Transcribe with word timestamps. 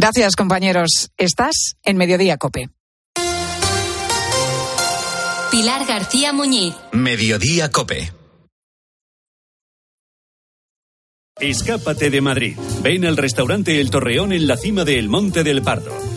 Gracias, 0.00 0.34
compañeros. 0.34 1.10
Estás 1.18 1.76
en 1.82 1.98
Mediodía 1.98 2.38
Cope. 2.38 2.70
Pilar 5.50 5.84
García 5.86 6.32
Muñiz. 6.32 6.74
Mediodía 6.92 7.70
Cope. 7.70 8.10
Escápate 11.38 12.08
de 12.08 12.22
Madrid. 12.22 12.56
Ven 12.80 13.04
al 13.04 13.18
restaurante 13.18 13.78
El 13.78 13.90
Torreón 13.90 14.32
en 14.32 14.46
la 14.46 14.56
cima 14.56 14.86
del 14.86 15.10
Monte 15.10 15.44
del 15.44 15.60
Pardo. 15.60 15.92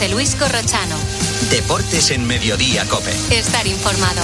José 0.00 0.14
Luis 0.14 0.34
Corrochano. 0.34 0.96
Deportes 1.50 2.10
en 2.10 2.26
Mediodía 2.26 2.86
Cope. 2.86 3.12
Estar 3.30 3.66
informado. 3.66 4.22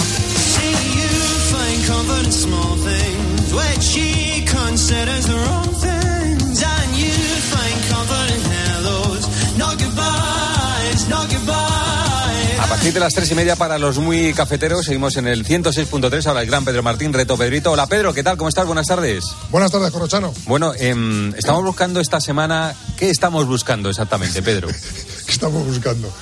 A 12.58 12.66
partir 12.68 12.94
de 12.94 13.00
las 13.00 13.12
tres 13.12 13.30
y 13.30 13.34
media 13.34 13.56
para 13.56 13.78
los 13.78 13.98
muy 13.98 14.32
cafeteros, 14.32 14.86
seguimos 14.86 15.16
en 15.18 15.26
el 15.26 15.44
106.3. 15.44 16.26
Ahora 16.26 16.40
el 16.40 16.46
gran 16.46 16.64
Pedro 16.64 16.82
Martín, 16.82 17.12
reto 17.12 17.36
Pedrito. 17.36 17.72
Hola 17.72 17.86
Pedro, 17.86 18.14
¿qué 18.14 18.22
tal? 18.22 18.38
¿Cómo 18.38 18.48
estás? 18.48 18.64
Buenas 18.64 18.86
tardes. 18.86 19.26
Buenas 19.50 19.70
tardes, 19.70 19.90
Corrochano. 19.90 20.32
Bueno, 20.46 20.72
em, 20.74 21.34
estamos 21.34 21.62
buscando 21.62 22.00
esta 22.00 22.18
semana. 22.18 22.74
¿Qué 22.96 23.10
estamos 23.10 23.46
buscando 23.46 23.90
exactamente, 23.90 24.40
Pedro? 24.40 24.68
¿Qué 25.26 25.32
estamos 25.32 25.64
buscando? 25.66 26.12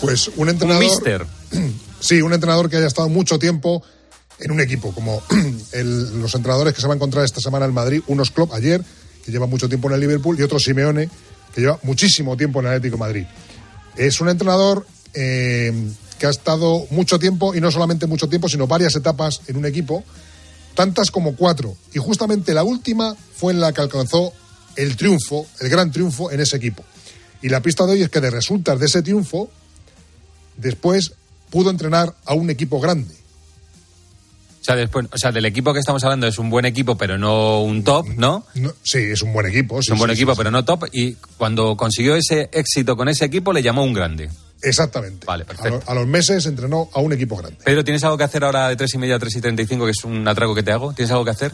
Pues 0.00 0.30
un 0.36 0.48
entrenador. 0.48 0.82
Un 0.84 0.90
mister. 0.90 1.26
Sí, 2.00 2.20
un 2.20 2.34
entrenador 2.34 2.68
que 2.68 2.76
haya 2.76 2.86
estado 2.86 3.08
mucho 3.08 3.38
tiempo 3.38 3.82
en 4.38 4.50
un 4.50 4.60
equipo, 4.60 4.92
como 4.92 5.22
el- 5.72 6.20
los 6.20 6.34
entrenadores 6.34 6.74
que 6.74 6.82
se 6.82 6.86
va 6.86 6.92
a 6.92 6.96
encontrar 6.96 7.24
esta 7.24 7.40
semana 7.40 7.64
en 7.64 7.72
Madrid, 7.72 8.02
unos 8.08 8.30
Klopp 8.30 8.52
ayer, 8.52 8.84
que 9.24 9.32
lleva 9.32 9.46
mucho 9.46 9.68
tiempo 9.70 9.88
en 9.88 9.94
el 9.94 10.00
Liverpool, 10.00 10.38
y 10.38 10.42
otro 10.42 10.58
Simeone, 10.58 11.08
que 11.54 11.62
lleva 11.62 11.78
muchísimo 11.82 12.36
tiempo 12.36 12.60
en 12.60 12.66
el 12.66 12.72
Atlético 12.72 12.96
de 12.96 13.00
Madrid. 13.00 13.24
Es 13.96 14.20
un 14.20 14.28
entrenador 14.28 14.86
eh, 15.14 15.72
que 16.18 16.26
ha 16.26 16.30
estado 16.30 16.86
mucho 16.90 17.18
tiempo, 17.18 17.54
y 17.54 17.62
no 17.62 17.70
solamente 17.70 18.06
mucho 18.06 18.28
tiempo, 18.28 18.50
sino 18.50 18.66
varias 18.66 18.94
etapas 18.96 19.40
en 19.46 19.56
un 19.56 19.64
equipo, 19.64 20.04
tantas 20.74 21.10
como 21.10 21.36
cuatro. 21.36 21.74
Y 21.94 22.00
justamente 22.00 22.52
la 22.52 22.64
última 22.64 23.16
fue 23.34 23.54
en 23.54 23.60
la 23.60 23.72
que 23.72 23.80
alcanzó 23.80 24.34
el 24.76 24.94
triunfo, 24.98 25.46
el 25.60 25.70
gran 25.70 25.90
triunfo 25.90 26.30
en 26.30 26.40
ese 26.40 26.58
equipo. 26.58 26.84
Y 27.44 27.50
la 27.50 27.60
pista 27.60 27.84
de 27.84 27.92
hoy 27.92 28.02
es 28.02 28.08
que 28.08 28.22
de 28.22 28.30
resultas 28.30 28.78
de 28.80 28.86
ese 28.86 29.02
triunfo, 29.02 29.50
después 30.56 31.12
pudo 31.50 31.68
entrenar 31.70 32.14
a 32.24 32.32
un 32.32 32.48
equipo 32.48 32.80
grande. 32.80 33.14
O 33.14 34.64
sea, 34.64 34.76
después, 34.76 35.06
o 35.12 35.18
sea, 35.18 35.30
del 35.30 35.44
equipo 35.44 35.74
que 35.74 35.78
estamos 35.80 36.02
hablando 36.04 36.26
es 36.26 36.38
un 36.38 36.48
buen 36.48 36.64
equipo, 36.64 36.96
pero 36.96 37.18
no 37.18 37.60
un 37.62 37.84
top, 37.84 38.06
¿no? 38.16 38.46
No, 38.54 38.72
sí, 38.82 38.96
es 38.98 39.20
un 39.20 39.34
buen 39.34 39.44
equipo. 39.44 39.78
Es 39.80 39.88
un 39.90 39.98
buen 39.98 40.10
equipo, 40.10 40.34
pero 40.34 40.50
no 40.50 40.64
top. 40.64 40.86
Y 40.90 41.16
cuando 41.36 41.76
consiguió 41.76 42.16
ese 42.16 42.48
éxito 42.50 42.96
con 42.96 43.10
ese 43.10 43.26
equipo, 43.26 43.52
le 43.52 43.62
llamó 43.62 43.84
un 43.84 43.92
grande. 43.92 44.30
Exactamente. 44.62 45.26
Vale, 45.26 45.42
A, 45.42 45.46
perfecto. 45.46 45.82
lo- 45.84 45.90
a 45.90 45.94
los 45.94 46.06
meses 46.06 46.46
entrenó 46.46 46.88
a 46.94 47.00
un 47.00 47.12
equipo 47.12 47.36
grande. 47.36 47.58
Pedro, 47.62 47.84
¿tienes 47.84 48.02
algo 48.04 48.16
que 48.16 48.24
hacer 48.24 48.42
ahora 48.42 48.70
de 48.70 48.76
tres 48.76 48.94
y 48.94 48.96
media 48.98 49.16
a 49.16 49.18
tres 49.18 49.36
y 49.36 49.42
treinta 49.42 49.60
y 49.60 49.66
cinco, 49.66 49.84
que 49.84 49.90
es 49.90 50.02
un 50.04 50.26
atraco 50.26 50.54
que 50.54 50.62
te 50.62 50.72
hago? 50.72 50.94
¿Tienes 50.94 51.10
algo 51.12 51.26
que 51.26 51.30
hacer? 51.32 51.52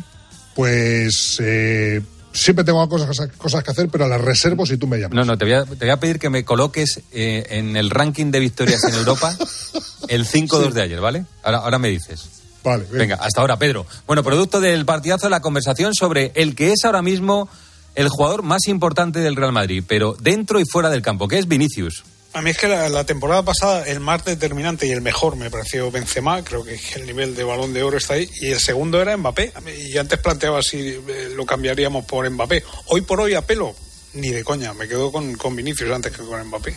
Pues 0.54 1.38
eh, 1.42 2.00
siempre 2.32 2.64
tengo 2.64 2.88
cosas, 2.88 3.28
cosas 3.36 3.64
que 3.64 3.70
hacer, 3.70 3.88
pero 3.88 4.08
las 4.08 4.20
reservo 4.20 4.66
si 4.66 4.76
tú 4.76 4.86
me 4.86 4.98
llamas. 4.98 5.14
No, 5.14 5.24
no, 5.24 5.38
te 5.38 5.44
voy 5.44 5.54
a, 5.54 5.64
te 5.64 5.84
voy 5.84 5.90
a 5.90 5.98
pedir 5.98 6.18
que 6.18 6.30
me 6.30 6.44
coloques 6.44 7.00
eh, 7.12 7.46
en 7.50 7.76
el 7.76 7.90
ranking 7.90 8.30
de 8.30 8.40
victorias 8.40 8.84
en 8.84 8.94
Europa 8.94 9.36
el 10.08 10.26
5-2 10.26 10.72
de 10.72 10.82
ayer, 10.82 11.00
¿vale? 11.00 11.24
Ahora, 11.42 11.58
ahora 11.58 11.78
me 11.78 11.88
dices. 11.88 12.28
Vale, 12.62 12.84
Venga, 12.90 13.16
hasta 13.16 13.40
ahora, 13.40 13.58
Pedro. 13.58 13.86
Bueno, 14.06 14.22
producto 14.22 14.60
del 14.60 14.84
partidazo, 14.84 15.28
la 15.30 15.40
conversación 15.40 15.94
sobre 15.94 16.32
el 16.34 16.54
que 16.54 16.72
es 16.72 16.84
ahora 16.84 17.00
mismo 17.00 17.48
el 17.94 18.08
jugador 18.08 18.42
más 18.42 18.66
importante 18.68 19.20
del 19.20 19.36
Real 19.36 19.52
Madrid, 19.52 19.82
pero 19.86 20.14
dentro 20.20 20.60
y 20.60 20.64
fuera 20.64 20.90
del 20.90 21.02
campo, 21.02 21.26
que 21.26 21.38
es 21.38 21.48
Vinicius. 21.48 22.04
A 22.32 22.42
mí 22.42 22.50
es 22.50 22.58
que 22.58 22.68
la, 22.68 22.88
la 22.88 23.04
temporada 23.04 23.42
pasada 23.42 23.84
el 23.86 23.98
más 23.98 24.24
determinante 24.24 24.86
y 24.86 24.92
el 24.92 25.00
mejor 25.00 25.34
me 25.34 25.50
pareció 25.50 25.90
Benzema, 25.90 26.44
creo 26.44 26.62
que 26.62 26.78
el 26.94 27.04
nivel 27.04 27.34
de 27.34 27.42
balón 27.42 27.72
de 27.72 27.82
oro 27.82 27.98
está 27.98 28.14
ahí, 28.14 28.30
y 28.40 28.52
el 28.52 28.60
segundo 28.60 29.02
era 29.02 29.16
Mbappé. 29.16 29.52
Y 29.88 29.98
antes 29.98 30.18
planteaba 30.20 30.62
si 30.62 30.90
eh, 30.90 31.32
lo 31.34 31.44
cambiaríamos 31.44 32.04
por 32.04 32.28
Mbappé. 32.30 32.62
Hoy 32.86 33.00
por 33.00 33.20
hoy 33.20 33.34
a 33.34 33.42
pelo, 33.42 33.74
ni 34.14 34.30
de 34.30 34.44
coña, 34.44 34.72
me 34.74 34.86
quedo 34.86 35.10
con, 35.10 35.34
con 35.34 35.56
Vinicius 35.56 35.90
antes 35.90 36.16
que 36.16 36.22
con 36.22 36.46
Mbappé. 36.46 36.76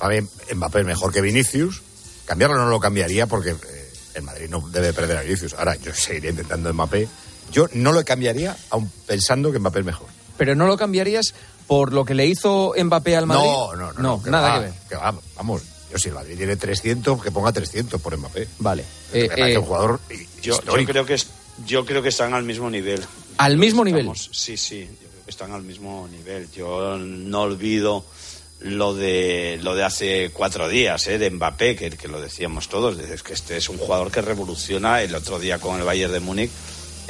A 0.00 0.08
mí 0.08 0.16
Mbappé 0.54 0.80
es 0.80 0.86
mejor 0.86 1.12
que 1.12 1.22
Vinicius. 1.22 1.80
Cambiarlo 2.26 2.58
no 2.58 2.68
lo 2.68 2.78
cambiaría 2.78 3.26
porque 3.26 3.50
eh, 3.50 3.92
el 4.14 4.22
Madrid 4.22 4.48
no 4.50 4.60
debe 4.68 4.92
perder 4.92 5.16
a 5.16 5.22
Vinicius. 5.22 5.54
Ahora 5.54 5.76
yo 5.76 5.94
seguiría 5.94 6.30
intentando 6.30 6.72
Mbappé. 6.74 7.08
Yo 7.50 7.68
no 7.72 7.92
lo 7.92 8.04
cambiaría 8.04 8.54
aun 8.68 8.90
pensando 9.06 9.50
que 9.50 9.58
Mbappé 9.58 9.80
es 9.80 9.86
mejor. 9.86 10.08
Pero 10.36 10.54
no 10.54 10.66
lo 10.66 10.76
cambiarías 10.76 11.34
por 11.70 11.92
lo 11.92 12.04
que 12.04 12.14
le 12.14 12.26
hizo 12.26 12.74
Mbappé 12.76 13.14
al 13.14 13.26
Madrid. 13.26 13.44
No, 13.48 13.76
no, 13.76 13.92
no. 13.92 14.00
no, 14.02 14.22
que 14.24 14.28
nada 14.28 14.48
va, 14.48 14.54
que 14.58 14.64
ver. 14.64 14.74
que 14.88 14.96
va, 14.96 15.14
vamos, 15.36 15.62
yo 15.88 15.98
si 15.98 16.08
el 16.08 16.16
Madrid 16.16 16.36
tiene 16.36 16.56
300, 16.56 17.22
que 17.22 17.30
ponga 17.30 17.52
300 17.52 18.00
por 18.00 18.16
Mbappé. 18.16 18.48
Vale. 18.58 18.84
Eh, 19.12 19.28
eh, 19.36 19.56
un 19.56 19.64
jugador 19.64 20.00
Yo, 20.42 20.58
creo 20.58 21.06
que 21.06 21.14
es, 21.14 21.28
yo 21.64 21.86
creo 21.86 22.02
que 22.02 22.08
están 22.08 22.34
al 22.34 22.42
mismo 22.42 22.68
nivel. 22.68 23.00
Al 23.36 23.56
mismo 23.56 23.84
nivel. 23.84 24.00
Estamos- 24.00 24.30
Sí, 24.32 24.56
sí, 24.56 24.80
yo 25.00 25.08
creo 25.10 25.24
que 25.24 25.30
están 25.30 25.52
al 25.52 25.62
mismo 25.62 26.08
nivel. 26.10 26.50
Yo 26.50 26.98
no 26.98 27.42
olvido 27.42 28.04
lo 28.58 28.92
de 28.92 29.60
lo 29.62 29.76
de 29.76 29.84
hace 29.84 30.30
cuatro 30.32 30.68
días, 30.68 31.06
¿eh? 31.06 31.18
de 31.18 31.30
Mbappé, 31.30 31.76
que, 31.76 31.90
que 31.90 32.08
lo 32.08 32.20
decíamos 32.20 32.68
todos, 32.68 32.98
es 32.98 33.22
que 33.22 33.32
este 33.34 33.58
es 33.58 33.68
un 33.68 33.78
jugador 33.78 34.10
que 34.10 34.22
revoluciona. 34.22 35.02
El 35.02 35.14
otro 35.14 35.38
día 35.38 35.60
con 35.60 35.78
el 35.78 35.84
Bayern 35.84 36.12
de 36.12 36.18
Múnich 36.18 36.50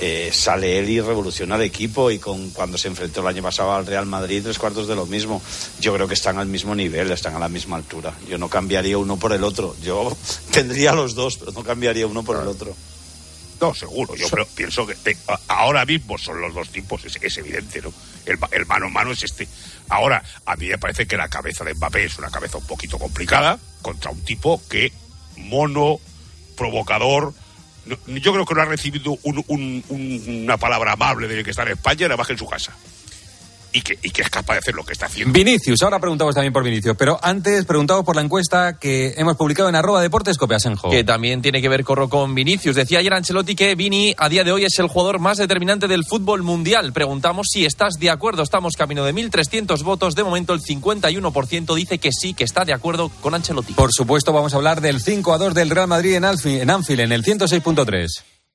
eh, 0.03 0.31
sale 0.33 0.79
él 0.79 0.89
y 0.89 1.01
revoluciona 1.01 1.57
el 1.57 1.63
equipo 1.63 2.11
y 2.11 2.19
con 2.19 2.51
cuando 2.51 2.79
se 2.79 2.89
enfrentó 2.89 3.21
el 3.21 3.27
año 3.29 3.43
pasado 3.43 3.73
al 3.73 3.87
Real 3.87 4.07
Madrid 4.07 4.43
tres 4.43 4.59
cuartos 4.59 4.89
de 4.89 4.95
lo 4.97 5.05
mismo. 5.07 5.43
Yo 5.81 5.93
creo 5.95 6.09
que 6.09 6.15
están 6.15 6.39
al 6.39 6.47
mismo 6.47 6.75
nivel, 6.75 7.11
están 7.11 7.35
a 7.35 7.39
la 7.39 7.49
misma 7.49 7.77
altura. 7.77 8.15
Yo 8.29 8.39
no 8.39 8.49
cambiaría 8.49 8.97
uno 8.99 9.17
por 9.19 9.33
el 9.33 9.45
otro. 9.45 9.77
Yo 9.83 10.17
tendría 10.51 10.93
los 10.93 11.15
dos, 11.15 11.37
pero 11.37 11.53
no 11.53 11.63
cambiaría 11.63 12.07
uno 12.07 12.23
por 12.23 12.41
el 12.41 12.49
otro. 12.49 12.75
No, 13.61 13.75
seguro. 13.75 14.15
Yo 14.17 14.27
creo- 14.31 14.47
pienso 14.55 14.87
que 14.87 14.95
te- 14.95 15.19
ahora 15.49 15.85
mismo 15.85 16.17
son 16.17 16.41
los 16.41 16.55
dos 16.55 16.71
tipos, 16.71 17.05
es, 17.05 17.19
es 17.21 17.37
evidente, 17.37 17.83
¿no? 17.83 17.93
El, 18.25 18.39
el 18.53 18.65
mano 18.65 18.87
a 18.87 18.89
mano 18.89 19.13
es 19.13 19.23
este. 19.23 19.47
Ahora, 19.91 20.23
a 20.47 20.57
mí 20.57 20.67
me 20.69 20.79
parece 20.79 21.07
que 21.07 21.19
la 21.19 21.29
cabeza 21.29 21.63
de 21.65 21.75
Mbappé 21.75 22.05
es 22.07 22.17
una 22.19 22.31
cabeza 22.31 22.57
un 22.57 22.67
poquito 22.67 22.99
complicada 22.99 23.59
contra 23.83 24.11
un 24.13 24.21
tipo 24.23 24.63
que 24.71 24.91
mono, 25.37 25.99
provocador. 26.57 27.35
Yo 28.07 28.33
creo 28.33 28.45
que 28.47 28.55
no 28.55 28.63
ha 28.63 28.65
recibido 28.67 29.19
un- 29.23 29.45
un- 29.49 29.85
una 30.45 30.57
palabra 30.57 30.93
amable 30.93 31.29
de 31.29 31.43
que 31.45 31.51
está 31.51 31.63
en 31.63 31.69
España, 31.73 32.07
nada 32.09 32.17
más 32.17 32.27
que 32.27 32.35
en 32.35 32.39
su 32.39 32.47
casa. 32.49 32.77
Y 33.73 33.83
que, 33.83 33.99
y 34.03 34.11
que 34.11 34.23
es 34.23 34.31
capaz 34.31 34.55
de 34.55 34.59
hacer 34.61 34.75
lo 34.75 34.85
que 34.85 34.93
está 34.93 35.07
haciendo. 35.07 35.33
Vinicius, 35.33 35.83
ahora 35.83 35.99
preguntamos 35.99 36.35
también 36.35 36.53
por 36.53 36.65
Vinicius, 36.65 36.97
pero 36.97 37.19
antes 37.23 37.65
preguntamos 37.65 38.05
por 38.05 38.17
la 38.17 38.23
encuesta 38.23 38.79
que 38.79 39.15
hemos 39.17 39.37
publicado 39.37 39.69
en 39.69 39.75
arroba 39.75 40.03
deportes 40.03 40.39
copiasenjo. 40.39 40.91
Que 40.91 41.05
también 41.05 41.43
tiene 41.43 41.63
que 41.63 41.69
ver 41.69 41.85
corro 41.85 42.09
con 42.09 42.35
Vinicius. 42.35 42.77
Decía 42.77 42.99
ayer 42.99 43.13
Ancelotti 43.13 43.55
que 43.55 43.75
Vini 43.75 44.15
a 44.17 44.29
día 44.29 44.45
de 44.45 44.53
hoy 44.53 44.65
es 44.65 44.79
el 44.79 44.89
jugador 44.89 45.19
más 45.19 45.39
determinante 45.39 45.89
del 45.89 46.05
fútbol 46.05 46.43
mundial. 46.43 46.93
Preguntamos 46.93 47.49
si 47.51 47.65
estás 47.65 47.95
de 47.99 48.11
acuerdo. 48.11 48.43
Estamos 48.43 48.77
camino 48.77 49.05
de 49.05 49.15
1.300 49.15 49.83
votos. 49.83 50.15
De 50.15 50.25
momento 50.25 50.55
el 50.55 50.61
51% 50.61 51.75
dice 51.75 51.99
que 51.99 52.11
sí, 52.13 52.35
que 52.35 52.45
está 52.45 52.65
de 52.65 52.73
acuerdo 52.73 53.11
con 53.21 53.35
Ancelotti. 53.35 53.73
Por 53.75 53.93
supuesto, 53.93 54.33
vamos 54.33 54.55
a 54.55 54.57
hablar 54.57 54.81
del 54.81 55.01
5 55.01 55.33
a 55.33 55.39
2 55.39 55.55
del 55.55 55.71
Real 55.71 55.89
Madrid 55.89 56.15
en 56.15 56.25
Anfield, 56.25 57.01
en 57.01 57.13
el 57.13 57.25
106.3. 57.25 58.30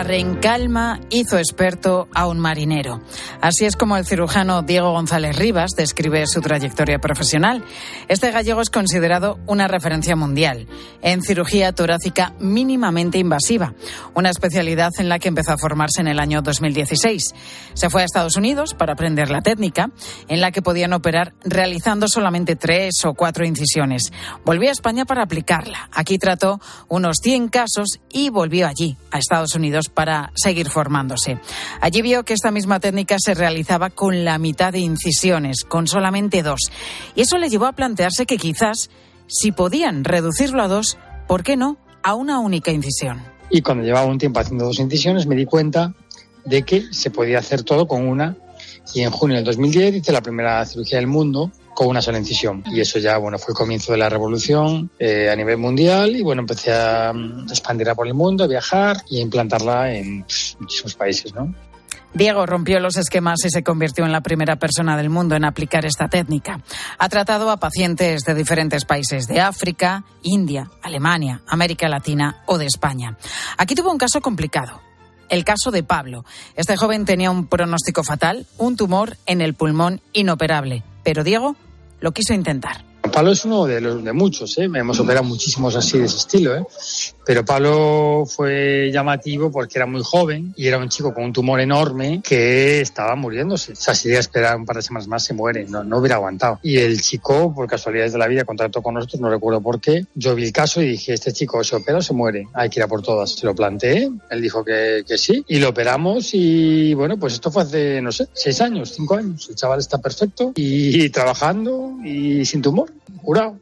Ningún 0.00 0.08
mar 0.08 0.12
en 0.12 0.34
calma 0.36 1.00
hizo 1.10 1.36
experto 1.36 2.08
a 2.14 2.26
un 2.26 2.38
marinero. 2.38 3.02
Así 3.42 3.66
es 3.66 3.76
como 3.76 3.98
el 3.98 4.06
cirujano 4.06 4.62
Diego 4.62 4.92
González 4.92 5.36
Rivas 5.36 5.72
describe 5.76 6.26
su 6.26 6.40
trayectoria 6.40 6.98
profesional. 6.98 7.62
Este 8.08 8.30
gallego 8.30 8.62
es 8.62 8.70
considerado 8.70 9.38
una 9.46 9.68
referencia 9.68 10.16
mundial 10.16 10.66
en 11.02 11.22
cirugía 11.22 11.72
torácica 11.72 12.32
mínimamente 12.40 13.18
invasiva, 13.18 13.74
una 14.14 14.30
especialidad 14.30 14.90
en 14.98 15.10
la 15.10 15.18
que 15.18 15.28
empezó 15.28 15.52
a 15.52 15.58
formarse 15.58 16.00
en 16.00 16.08
el 16.08 16.18
año 16.18 16.40
2016. 16.40 17.34
Se 17.74 17.90
fue 17.90 18.00
a 18.00 18.06
Estados 18.06 18.36
Unidos 18.36 18.72
para 18.72 18.94
aprender 18.94 19.30
la 19.30 19.42
técnica, 19.42 19.90
en 20.28 20.40
la 20.40 20.50
que 20.50 20.62
podían 20.62 20.94
operar 20.94 21.34
realizando 21.44 22.08
solamente 22.08 22.56
tres 22.56 23.04
o 23.04 23.12
cuatro 23.12 23.44
incisiones. 23.44 24.12
Volvió 24.46 24.70
a 24.70 24.72
España 24.72 25.04
para 25.04 25.24
aplicarla. 25.24 25.90
Aquí 25.92 26.16
trató 26.16 26.58
unos 26.88 27.18
100 27.22 27.48
casos 27.48 28.00
y 28.10 28.30
volvió 28.30 28.66
allí, 28.66 28.96
a 29.10 29.18
Estados 29.18 29.54
Unidos 29.54 29.89
para 29.94 30.32
seguir 30.34 30.68
formándose. 30.70 31.38
Allí 31.80 32.02
vio 32.02 32.24
que 32.24 32.34
esta 32.34 32.50
misma 32.50 32.80
técnica 32.80 33.16
se 33.18 33.34
realizaba 33.34 33.90
con 33.90 34.24
la 34.24 34.38
mitad 34.38 34.72
de 34.72 34.80
incisiones, 34.80 35.64
con 35.64 35.86
solamente 35.86 36.42
dos. 36.42 36.60
Y 37.14 37.22
eso 37.22 37.38
le 37.38 37.48
llevó 37.48 37.66
a 37.66 37.72
plantearse 37.72 38.26
que 38.26 38.36
quizás, 38.36 38.90
si 39.26 39.52
podían 39.52 40.04
reducirlo 40.04 40.62
a 40.62 40.68
dos, 40.68 40.98
¿por 41.26 41.42
qué 41.42 41.56
no 41.56 41.76
a 42.02 42.14
una 42.14 42.38
única 42.38 42.70
incisión? 42.70 43.22
Y 43.50 43.62
cuando 43.62 43.84
llevaba 43.84 44.06
un 44.06 44.18
tiempo 44.18 44.40
haciendo 44.40 44.64
dos 44.64 44.78
incisiones 44.78 45.26
me 45.26 45.36
di 45.36 45.44
cuenta 45.44 45.94
de 46.44 46.62
que 46.62 46.84
se 46.92 47.10
podía 47.10 47.38
hacer 47.38 47.62
todo 47.62 47.86
con 47.86 48.06
una. 48.06 48.36
Y 48.94 49.02
en 49.02 49.10
junio 49.10 49.36
del 49.36 49.44
2010 49.44 49.96
hice 49.96 50.12
la 50.12 50.20
primera 50.20 50.64
cirugía 50.64 50.98
del 50.98 51.06
mundo 51.06 51.50
con 51.74 51.88
una 51.88 52.02
sola 52.02 52.18
incisión. 52.18 52.62
Y 52.66 52.80
eso 52.80 52.98
ya, 52.98 53.18
bueno, 53.18 53.38
fue 53.38 53.52
el 53.52 53.56
comienzo 53.56 53.92
de 53.92 53.98
la 53.98 54.08
revolución 54.08 54.90
eh, 54.98 55.30
a 55.30 55.36
nivel 55.36 55.58
mundial 55.58 56.14
y, 56.16 56.22
bueno, 56.22 56.40
empecé 56.40 56.72
a 56.72 57.12
mm, 57.12 57.48
expandirla 57.48 57.94
por 57.94 58.06
el 58.06 58.14
mundo, 58.14 58.44
a 58.44 58.46
viajar 58.46 58.98
y 59.08 59.18
a 59.18 59.22
implantarla 59.22 59.92
en 59.92 60.24
muchísimos 60.58 60.94
países, 60.94 61.34
¿no? 61.34 61.54
Diego 62.12 62.44
rompió 62.44 62.80
los 62.80 62.96
esquemas 62.96 63.38
y 63.44 63.50
se 63.50 63.62
convirtió 63.62 64.04
en 64.04 64.10
la 64.10 64.20
primera 64.20 64.56
persona 64.56 64.96
del 64.96 65.10
mundo 65.10 65.36
en 65.36 65.44
aplicar 65.44 65.86
esta 65.86 66.08
técnica. 66.08 66.60
Ha 66.98 67.08
tratado 67.08 67.50
a 67.50 67.58
pacientes 67.58 68.24
de 68.24 68.34
diferentes 68.34 68.84
países 68.84 69.28
de 69.28 69.40
África, 69.40 70.04
India, 70.22 70.68
Alemania, 70.82 71.42
América 71.46 71.88
Latina 71.88 72.42
o 72.46 72.58
de 72.58 72.66
España. 72.66 73.16
Aquí 73.58 73.76
tuvo 73.76 73.92
un 73.92 73.98
caso 73.98 74.20
complicado. 74.20 74.80
El 75.28 75.44
caso 75.44 75.70
de 75.70 75.84
Pablo. 75.84 76.24
Este 76.56 76.76
joven 76.76 77.04
tenía 77.04 77.30
un 77.30 77.46
pronóstico 77.46 78.02
fatal, 78.02 78.48
un 78.58 78.76
tumor 78.76 79.16
en 79.26 79.40
el 79.40 79.54
pulmón 79.54 80.00
inoperable. 80.12 80.82
Pero 81.10 81.24
Diego 81.24 81.56
lo 81.98 82.12
quiso 82.12 82.34
intentar. 82.34 82.84
Pablo 83.12 83.32
es 83.32 83.44
uno 83.44 83.66
de 83.66 83.80
los 83.80 84.04
de 84.04 84.12
muchos, 84.12 84.56
¿eh? 84.58 84.70
hemos 84.72 85.00
operado 85.00 85.24
muchísimos 85.24 85.74
así 85.74 85.98
de 85.98 86.04
ese 86.04 86.18
estilo, 86.18 86.54
¿eh? 86.54 86.64
Pero 87.30 87.44
Pablo 87.44 88.24
fue 88.26 88.90
llamativo 88.92 89.52
porque 89.52 89.78
era 89.78 89.86
muy 89.86 90.02
joven 90.02 90.52
y 90.56 90.66
era 90.66 90.78
un 90.78 90.88
chico 90.88 91.14
con 91.14 91.22
un 91.22 91.32
tumor 91.32 91.60
enorme 91.60 92.20
que 92.24 92.80
estaba 92.80 93.14
muriéndose. 93.14 93.74
O 93.74 93.76
sea, 93.76 93.94
si 93.94 94.08
llega 94.08 94.18
a 94.18 94.22
esperar 94.22 94.56
un 94.56 94.66
par 94.66 94.74
de 94.74 94.82
semanas 94.82 95.06
más 95.06 95.22
se 95.22 95.32
muere, 95.32 95.64
no, 95.68 95.84
no 95.84 95.98
hubiera 95.98 96.16
aguantado. 96.16 96.58
Y 96.60 96.78
el 96.78 97.00
chico, 97.00 97.54
por 97.54 97.68
casualidades 97.68 98.14
de 98.14 98.18
la 98.18 98.26
vida, 98.26 98.42
contactó 98.42 98.82
con 98.82 98.94
nosotros, 98.94 99.20
no 99.20 99.30
recuerdo 99.30 99.60
por 99.60 99.80
qué. 99.80 100.06
Yo 100.16 100.34
vi 100.34 100.42
el 100.42 100.52
caso 100.52 100.82
y 100.82 100.88
dije, 100.88 101.14
este 101.14 101.32
chico 101.32 101.62
se 101.62 101.76
opera 101.76 101.98
o 101.98 102.02
se 102.02 102.14
muere, 102.14 102.48
hay 102.52 102.68
que 102.68 102.80
ir 102.80 102.82
a 102.82 102.88
por 102.88 103.00
todas. 103.00 103.30
Se 103.30 103.46
lo 103.46 103.54
planteé, 103.54 104.10
él 104.28 104.42
dijo 104.42 104.64
que, 104.64 105.04
que 105.06 105.16
sí 105.16 105.44
y 105.46 105.60
lo 105.60 105.68
operamos 105.68 106.30
y 106.32 106.94
bueno, 106.94 107.16
pues 107.16 107.34
esto 107.34 107.52
fue 107.52 107.62
hace, 107.62 108.02
no 108.02 108.10
sé, 108.10 108.26
seis 108.32 108.60
años, 108.60 108.92
cinco 108.92 109.14
años. 109.14 109.48
El 109.48 109.54
chaval 109.54 109.78
está 109.78 109.98
perfecto 109.98 110.50
y 110.56 111.08
trabajando 111.10 111.92
y 112.02 112.44
sin 112.44 112.60
tumor 112.60 112.90
curado. 113.22 113.56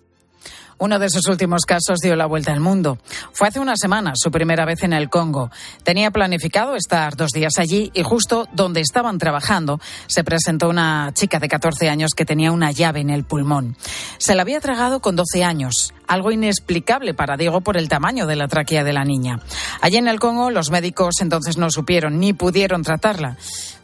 Uno 0.79 0.99
de 0.99 1.11
sus 1.11 1.27
últimos 1.27 1.65
casos 1.65 1.99
dio 2.01 2.15
la 2.15 2.27
vuelta 2.27 2.53
al 2.53 2.61
mundo. 2.61 2.99
Fue 3.33 3.49
hace 3.49 3.59
una 3.59 3.77
semana, 3.77 4.13
su 4.15 4.31
primera 4.31 4.65
vez 4.65 4.85
en 4.85 4.93
el 4.93 5.09
Congo. 5.09 5.51
Tenía 5.83 6.11
planificado 6.11 6.77
estar 6.77 7.17
dos 7.17 7.31
días 7.33 7.59
allí 7.59 7.91
y 7.95 8.03
justo 8.05 8.49
donde 8.53 8.81
estaban 8.81 9.19
trabajando 9.19 9.81
se 10.07 10.23
presentó 10.23 10.69
una 10.69 11.11
chica 11.15 11.41
de 11.41 11.49
14 11.49 11.89
años 11.89 12.13
que 12.15 12.25
tenía 12.25 12.53
una 12.53 12.71
llave 12.71 13.01
en 13.01 13.11
el 13.11 13.25
pulmón. 13.25 13.77
Se 14.19 14.35
la 14.35 14.43
había 14.43 14.61
tragado 14.61 15.01
con 15.01 15.17
12 15.17 15.43
años, 15.43 15.93
algo 16.09 16.33
inexplicable 16.33 17.15
para 17.15 17.37
Diego 17.37 17.61
por 17.61 17.77
el 17.77 17.89
tamaño 17.89 18.27
de 18.27 18.37
la 18.37 18.49
tráquea 18.49 18.83
de 18.83 18.93
la 18.93 19.05
niña. 19.05 19.41
Allí 19.81 19.99
en 19.99 20.09
el 20.09 20.19
Congo 20.19 20.51
los 20.51 20.71
médicos 20.71 21.17
entonces 21.21 21.57
no 21.57 21.71
supieron 21.71 22.19
ni 22.19 22.33
pudieron 22.33 22.83
tratarla. 22.83 23.37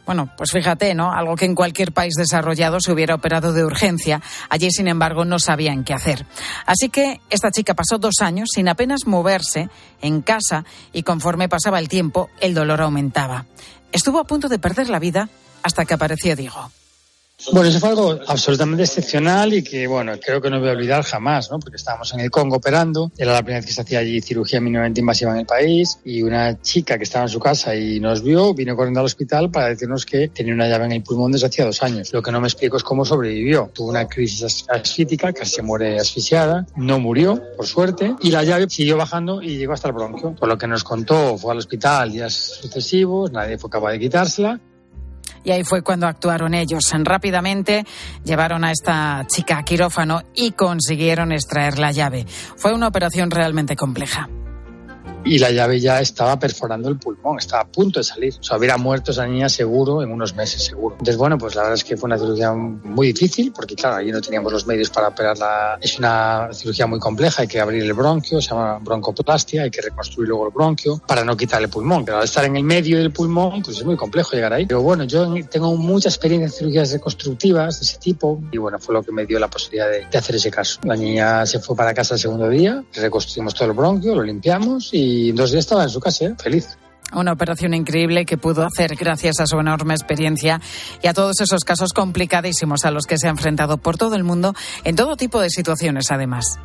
Bueno, 0.05 0.29
pues 0.37 0.51
fíjate, 0.51 0.93
¿no? 0.93 1.11
Algo 1.11 1.35
que 1.35 1.45
en 1.45 1.55
cualquier 1.55 1.91
país 1.91 2.13
desarrollado 2.15 2.79
se 2.79 2.91
hubiera 2.91 3.15
operado 3.15 3.53
de 3.53 3.65
urgencia. 3.65 4.21
Allí, 4.49 4.69
sin 4.69 4.87
embargo, 4.87 5.25
no 5.25 5.39
sabían 5.39 5.83
qué 5.83 5.93
hacer. 5.93 6.25
Así 6.65 6.89
que 6.89 7.21
esta 7.29 7.49
chica 7.49 7.73
pasó 7.73 7.97
dos 7.97 8.15
años 8.21 8.49
sin 8.53 8.67
apenas 8.67 9.07
moverse 9.07 9.69
en 10.01 10.21
casa 10.21 10.63
y 10.93 11.03
conforme 11.03 11.49
pasaba 11.49 11.79
el 11.79 11.87
tiempo, 11.87 12.29
el 12.39 12.53
dolor 12.53 12.81
aumentaba. 12.81 13.45
Estuvo 13.91 14.19
a 14.19 14.25
punto 14.25 14.47
de 14.47 14.59
perder 14.59 14.89
la 14.89 14.99
vida 14.99 15.29
hasta 15.63 15.85
que 15.85 15.95
apareció 15.95 16.35
Diego. 16.35 16.69
Bueno, 17.51 17.69
eso 17.69 17.79
fue 17.79 17.89
algo 17.89 18.19
absolutamente 18.27 18.83
excepcional 18.83 19.53
y 19.53 19.63
que, 19.63 19.87
bueno, 19.87 20.13
creo 20.23 20.41
que 20.41 20.49
no 20.49 20.59
voy 20.59 20.69
a 20.69 20.71
olvidar 20.71 21.03
jamás, 21.03 21.51
¿no? 21.51 21.59
Porque 21.59 21.75
estábamos 21.75 22.13
en 22.13 22.21
el 22.21 22.31
Congo 22.31 22.55
operando, 22.55 23.11
era 23.17 23.33
la 23.33 23.39
primera 23.39 23.59
vez 23.59 23.65
que 23.67 23.73
se 23.73 23.81
hacía 23.81 23.99
allí 23.99 24.21
cirugía 24.21 24.61
mínimamente 24.61 25.01
invasiva 25.01 25.31
en 25.31 25.39
el 25.39 25.45
país 25.45 25.99
y 26.05 26.21
una 26.21 26.59
chica 26.61 26.97
que 26.97 27.03
estaba 27.03 27.25
en 27.25 27.29
su 27.29 27.39
casa 27.39 27.75
y 27.75 27.99
nos 27.99 28.23
vio, 28.23 28.53
vino 28.53 28.75
corriendo 28.75 29.01
al 29.01 29.05
hospital 29.05 29.51
para 29.51 29.67
decirnos 29.67 30.05
que 30.05 30.29
tenía 30.29 30.53
una 30.53 30.67
llave 30.67 30.85
en 30.85 30.93
el 30.93 31.03
pulmón 31.03 31.33
desde 31.33 31.47
hacía 31.47 31.65
dos 31.65 31.83
años. 31.83 32.11
Lo 32.13 32.21
que 32.21 32.31
no 32.31 32.39
me 32.39 32.47
explico 32.47 32.77
es 32.77 32.83
cómo 32.83 33.03
sobrevivió. 33.03 33.69
Tuvo 33.73 33.89
una 33.89 34.07
crisis 34.07 34.65
asfítica, 34.69 35.33
casi 35.33 35.55
se 35.55 35.61
muere 35.61 35.99
asfixiada, 35.99 36.65
no 36.77 36.99
murió, 36.99 37.41
por 37.57 37.67
suerte, 37.67 38.15
y 38.21 38.31
la 38.31 38.43
llave 38.43 38.69
siguió 38.69 38.97
bajando 38.97 39.41
y 39.41 39.57
llegó 39.57 39.73
hasta 39.73 39.89
el 39.89 39.93
bronquio. 39.93 40.35
Por 40.35 40.47
lo 40.47 40.57
que 40.57 40.67
nos 40.67 40.83
contó, 40.83 41.37
fue 41.37 41.51
al 41.51 41.57
hospital 41.57 42.11
días 42.11 42.33
sucesivos, 42.33 43.31
nadie 43.31 43.57
fue 43.57 43.69
capaz 43.69 43.91
de 43.91 43.99
quitársela 43.99 44.59
y 45.45 45.51
ahí 45.51 45.63
fue 45.63 45.83
cuando 45.83 46.07
actuaron 46.07 46.53
ellos. 46.53 46.91
Rápidamente 47.03 47.85
llevaron 48.25 48.65
a 48.65 48.71
esta 48.71 49.25
chica 49.27 49.59
a 49.59 49.63
quirófano 49.63 50.23
y 50.33 50.51
consiguieron 50.51 51.31
extraer 51.31 51.79
la 51.79 51.91
llave. 51.91 52.25
Fue 52.57 52.73
una 52.73 52.87
operación 52.87 53.31
realmente 53.31 53.75
compleja 53.75 54.27
y 55.25 55.39
la 55.39 55.51
llave 55.51 55.79
ya 55.79 55.99
estaba 55.99 56.37
perforando 56.39 56.87
el 56.87 56.97
pulmón, 56.97 57.39
estaba 57.39 57.63
a 57.63 57.67
punto 57.67 57.99
de 57.99 58.03
salir. 58.03 58.33
O 58.39 58.43
sea, 58.43 58.57
hubiera 58.57 58.77
muerto 58.77 59.11
esa 59.11 59.25
niña 59.25 59.49
seguro 59.49 60.03
en 60.03 60.11
unos 60.11 60.35
meses, 60.35 60.63
seguro. 60.63 60.95
Entonces, 60.99 61.17
bueno, 61.17 61.37
pues 61.37 61.55
la 61.55 61.63
verdad 61.63 61.75
es 61.75 61.83
que 61.83 61.97
fue 61.97 62.07
una 62.07 62.17
cirugía 62.17 62.53
muy 62.53 63.07
difícil 63.07 63.51
porque, 63.51 63.75
claro, 63.75 63.95
allí 63.95 64.11
no 64.11 64.21
teníamos 64.21 64.53
los 64.53 64.67
medios 64.67 64.89
para 64.89 65.09
operarla. 65.09 65.79
Es 65.81 65.97
una 65.97 66.49
cirugía 66.53 66.85
muy 66.85 66.99
compleja, 66.99 67.41
hay 67.41 67.47
que 67.47 67.59
abrir 67.59 67.83
el 67.83 67.93
bronquio, 67.93 68.39
se 68.39 68.51
llama 68.51 68.79
broncoplastia, 68.79 69.63
hay 69.63 69.71
que 69.71 69.81
reconstruir 69.81 70.29
luego 70.29 70.47
el 70.47 70.53
bronquio 70.53 71.01
para 71.07 71.23
no 71.23 71.35
quitar 71.35 71.61
el 71.61 71.69
pulmón. 71.69 72.05
Pero 72.05 72.17
al 72.19 72.25
estar 72.25 72.45
en 72.45 72.55
el 72.55 72.63
medio 72.63 72.99
del 72.99 73.11
pulmón, 73.11 73.63
pues 73.63 73.77
es 73.77 73.85
muy 73.85 73.95
complejo 73.95 74.33
llegar 74.33 74.53
ahí. 74.53 74.67
Pero 74.67 74.81
bueno, 74.81 75.05
yo 75.05 75.33
tengo 75.49 75.75
mucha 75.75 76.09
experiencia 76.09 76.45
en 76.45 76.51
cirugías 76.51 76.91
reconstructivas 76.91 77.79
de 77.79 77.85
ese 77.85 77.97
tipo 77.97 78.39
y, 78.51 78.57
bueno, 78.57 78.77
fue 78.79 78.93
lo 78.93 79.01
que 79.01 79.11
me 79.11 79.25
dio 79.25 79.39
la 79.39 79.49
posibilidad 79.49 79.89
de, 79.89 80.05
de 80.05 80.17
hacer 80.17 80.35
ese 80.35 80.51
caso. 80.51 80.79
La 80.83 80.95
niña 80.95 81.45
se 81.45 81.59
fue 81.59 81.75
para 81.75 81.93
casa 81.93 82.13
el 82.13 82.19
segundo 82.19 82.47
día, 82.47 82.83
reconstruimos 82.93 83.55
todo 83.55 83.69
el 83.69 83.73
bronquio, 83.73 84.13
lo 84.13 84.21
limpiamos 84.21 84.89
y 84.93 85.14
y 85.15 85.31
dos 85.31 85.51
días 85.51 85.65
estaba 85.65 85.83
en 85.83 85.89
su 85.89 85.99
casa, 85.99 86.25
¿eh? 86.25 86.35
feliz. 86.41 86.77
Una 87.13 87.31
operación 87.31 87.73
increíble 87.73 88.25
que 88.25 88.37
pudo 88.37 88.65
hacer 88.65 88.95
gracias 88.95 89.39
a 89.39 89.45
su 89.45 89.59
enorme 89.59 89.93
experiencia 89.93 90.59
y 91.01 91.07
a 91.07 91.13
todos 91.13 91.39
esos 91.39 91.63
casos 91.63 91.93
complicadísimos 91.93 92.83
a 92.83 92.91
los 92.91 93.05
que 93.05 93.17
se 93.17 93.27
ha 93.27 93.29
enfrentado 93.29 93.77
por 93.77 93.97
todo 93.97 94.15
el 94.15 94.23
mundo 94.23 94.53
en 94.83 94.95
todo 94.95 95.15
tipo 95.15 95.39
de 95.39 95.49
situaciones, 95.49 96.11
además. 96.11 96.57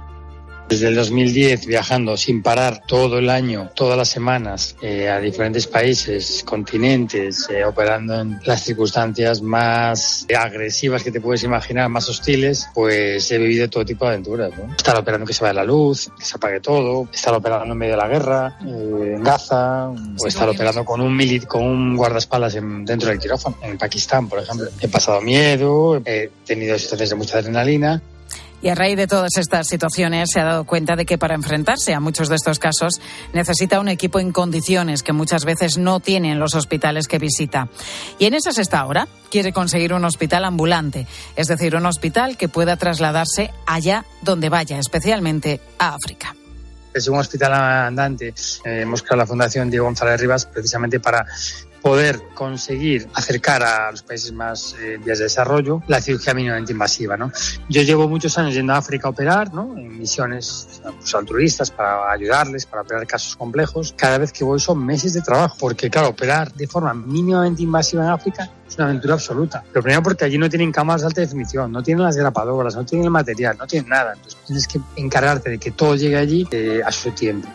Desde 0.71 0.87
el 0.87 0.95
2010 0.95 1.67
viajando 1.67 2.17
sin 2.17 2.45
parar 2.45 2.83
todo 2.87 3.19
el 3.19 3.29
año, 3.29 3.73
todas 3.75 3.99
las 3.99 4.09
semanas, 4.09 4.77
eh, 4.81 5.09
a 5.09 5.19
diferentes 5.19 5.67
países, 5.67 6.45
continentes, 6.47 7.49
eh, 7.51 7.65
operando 7.65 8.21
en 8.21 8.39
las 8.45 8.63
circunstancias 8.63 9.43
más 9.43 10.29
agresivas 10.33 11.03
que 11.03 11.11
te 11.11 11.21
puedes 11.21 11.43
imaginar, 11.43 11.89
más 11.89 12.09
hostiles, 12.09 12.69
pues 12.73 13.33
he 13.33 13.39
vivido 13.39 13.69
todo 13.69 13.85
tipo 13.85 14.05
de 14.05 14.13
aventuras. 14.13 14.53
¿no? 14.57 14.73
Estar 14.73 14.97
operando 14.97 15.27
que 15.27 15.33
se 15.33 15.43
vaya 15.43 15.55
la 15.55 15.65
luz, 15.65 16.09
que 16.17 16.25
se 16.25 16.37
apague 16.37 16.61
todo, 16.61 17.09
estar 17.13 17.35
operando 17.35 17.73
en 17.73 17.77
medio 17.77 17.95
de 17.95 17.99
la 17.99 18.07
guerra, 18.07 18.59
eh, 18.65 19.15
en 19.17 19.25
Gaza, 19.25 19.89
o 19.89 20.25
estar 20.25 20.49
operando 20.49 20.85
con 20.85 21.01
un, 21.01 21.17
milit 21.17 21.47
con 21.47 21.65
un 21.65 21.97
guardaespaldas 21.97 22.55
en, 22.55 22.85
dentro 22.85 23.09
del 23.09 23.19
quirófano, 23.19 23.57
en 23.63 23.77
Pakistán, 23.77 24.29
por 24.29 24.39
ejemplo. 24.39 24.69
He 24.81 24.87
pasado 24.87 25.21
miedo, 25.21 26.01
he 26.05 26.31
tenido 26.47 26.79
situaciones 26.79 27.11
de 27.11 27.17
mucha 27.17 27.39
adrenalina 27.39 28.01
Y 28.63 28.69
a 28.69 28.75
raíz 28.75 28.97
de 28.97 29.07
todas 29.07 29.37
estas 29.37 29.67
situaciones 29.69 30.31
se 30.33 30.41
ha 30.41 30.45
dado 30.45 30.65
cuenta 30.65 30.97
de 30.97 31.07
que 31.07 31.19
para 31.19 31.35
enfrentarse 31.35 31.95
a 31.95 32.01
muchos 32.01 32.29
de 32.29 32.37
estos 32.37 32.59
casos 32.59 33.01
necesita 33.33 33.81
un 33.81 33.89
equipo 33.89 34.21
en 34.21 34.33
condiciones 34.33 35.03
que 35.03 35.13
muchas 35.13 35.45
veces 35.45 35.79
no 35.79 36.01
tienen 36.01 36.39
los 36.39 36.55
hospitales 36.55 37.09
que 37.09 37.19
visita. 37.19 37.69
Y 38.19 38.27
en 38.27 38.35
esas 38.35 38.59
está 38.59 38.81
ahora. 38.81 39.09
Quiere 39.31 39.53
conseguir 39.53 39.95
un 39.95 40.05
hospital 40.05 40.45
ambulante, 40.45 41.07
es 41.37 41.47
decir, 41.47 41.77
un 41.77 41.87
hospital 41.87 42.37
que 42.37 42.49
pueda 42.49 42.77
trasladarse 42.77 43.53
allá 43.65 44.05
donde 44.23 44.49
vaya, 44.49 44.79
especialmente 44.79 45.61
a 45.79 45.95
África 45.95 46.35
es 46.93 47.09
un 47.09 47.19
hospital 47.19 47.53
andante. 47.53 48.35
Eh, 48.65 48.81
hemos 48.83 49.03
creado 49.03 49.19
la 49.19 49.27
Fundación 49.27 49.71
Diego 49.71 49.87
González 49.87 50.21
Rivas 50.21 50.47
precisamente 50.47 51.01
para 51.01 51.25
poder 51.83 52.21
conseguir 52.35 53.09
acercar 53.15 53.63
a 53.63 53.91
los 53.91 54.03
países 54.03 54.33
más 54.33 54.75
eh, 54.81 54.99
de 55.03 55.17
desarrollo 55.17 55.83
la 55.89 56.01
cirugía 56.01 56.35
mínimamente 56.35 56.73
invasiva. 56.73 57.17
¿no? 57.17 57.33
Yo 57.69 57.83
llevo 57.83 58.09
muchos 58.09 58.37
años 58.39 58.55
yendo 58.55 58.73
a 58.73 58.79
África 58.79 59.09
a 59.09 59.11
operar, 59.11 59.53
¿no? 59.53 59.77
en 59.77 59.99
misiones 59.99 60.81
pues, 60.83 61.15
altruistas 61.15 61.71
para 61.71 62.11
ayudarles, 62.11 62.67
para 62.67 62.83
operar 62.83 63.07
casos 63.07 63.37
complejos. 63.37 63.95
Cada 63.97 64.19
vez 64.19 64.33
que 64.33 64.45
voy 64.45 64.61
son 64.61 64.85
meses 64.85 65.15
de 65.15 65.23
trabajo, 65.23 65.57
porque 65.59 65.91
claro, 65.91 66.09
operar 66.09 66.53
de 66.53 66.67
forma 66.67 66.95
mínimamente 66.95 67.63
invasiva 67.63 68.05
en 68.05 68.11
África 68.11 68.51
es 68.69 68.77
una 68.77 68.87
aventura 68.87 69.15
absoluta. 69.15 69.65
Lo 69.73 69.83
primero 69.83 70.03
porque 70.03 70.25
allí 70.25 70.39
no 70.39 70.49
tienen 70.49 70.71
cámaras 70.71 71.03
de 71.03 71.09
alta 71.09 71.21
definición, 71.21 71.73
no 71.73 71.83
tienen 71.83 72.05
las 72.05 72.17
grapadoras, 72.17 72.77
no 72.77 72.85
tienen 72.85 73.07
el 73.07 73.11
material, 73.11 73.57
no 73.59 73.67
tienen 73.67 73.89
nada. 73.89 74.13
Entonces 74.15 74.39
tienes 74.47 74.69
que 74.69 74.81
encargarte 74.97 75.51
de 75.51 75.59
que 75.59 75.73
todo 75.73 75.97
llegue 75.97 76.17
allí 76.17 76.49
eh, 76.51 76.81
a 76.85 76.93
su 76.93 77.11
tiempo. 77.11 77.49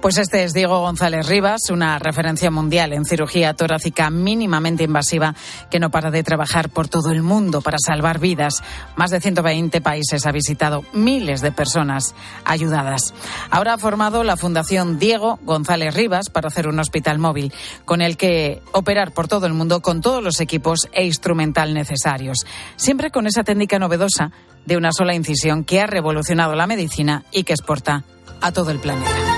Pues 0.00 0.16
este 0.16 0.44
es 0.44 0.52
Diego 0.52 0.80
González 0.80 1.26
Rivas, 1.26 1.70
una 1.70 1.98
referencia 1.98 2.52
mundial 2.52 2.92
en 2.92 3.04
cirugía 3.04 3.54
torácica 3.54 4.10
mínimamente 4.10 4.84
invasiva 4.84 5.34
que 5.72 5.80
no 5.80 5.90
para 5.90 6.12
de 6.12 6.22
trabajar 6.22 6.68
por 6.68 6.86
todo 6.86 7.10
el 7.10 7.24
mundo 7.24 7.62
para 7.62 7.78
salvar 7.84 8.20
vidas. 8.20 8.62
Más 8.94 9.10
de 9.10 9.20
120 9.20 9.80
países 9.80 10.24
ha 10.24 10.30
visitado 10.30 10.84
miles 10.92 11.40
de 11.40 11.50
personas 11.50 12.14
ayudadas. 12.44 13.12
Ahora 13.50 13.74
ha 13.74 13.78
formado 13.78 14.22
la 14.22 14.36
Fundación 14.36 15.00
Diego 15.00 15.40
González 15.42 15.92
Rivas 15.94 16.30
para 16.30 16.46
hacer 16.46 16.68
un 16.68 16.78
hospital 16.78 17.18
móvil 17.18 17.52
con 17.84 18.00
el 18.00 18.16
que 18.16 18.62
operar 18.70 19.10
por 19.10 19.26
todo 19.26 19.46
el 19.46 19.52
mundo 19.52 19.82
con 19.82 20.00
todos 20.00 20.22
los 20.22 20.40
equipos 20.40 20.88
e 20.92 21.06
instrumental 21.06 21.74
necesarios. 21.74 22.46
Siempre 22.76 23.10
con 23.10 23.26
esa 23.26 23.42
técnica 23.42 23.80
novedosa 23.80 24.30
de 24.64 24.76
una 24.76 24.92
sola 24.92 25.16
incisión 25.16 25.64
que 25.64 25.80
ha 25.80 25.88
revolucionado 25.88 26.54
la 26.54 26.68
medicina 26.68 27.24
y 27.32 27.42
que 27.42 27.54
exporta 27.54 28.04
a 28.40 28.52
todo 28.52 28.70
el 28.70 28.78
planeta. 28.78 29.37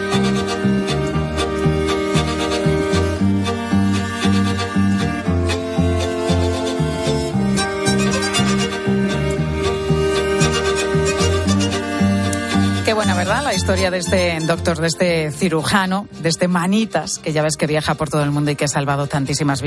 La 13.31 13.55
historia 13.55 13.89
de 13.89 13.99
este 13.99 14.37
doctor, 14.41 14.79
de 14.81 14.87
este 14.87 15.31
cirujano, 15.31 16.05
de 16.21 16.27
este 16.27 16.49
manitas, 16.49 17.17
que 17.17 17.31
ya 17.31 17.41
ves 17.41 17.55
que 17.55 17.65
viaja 17.65 17.95
por 17.95 18.09
todo 18.09 18.23
el 18.23 18.29
mundo 18.29 18.51
y 18.51 18.57
que 18.57 18.65
ha 18.65 18.67
salvado 18.67 19.07
tantísimas 19.07 19.63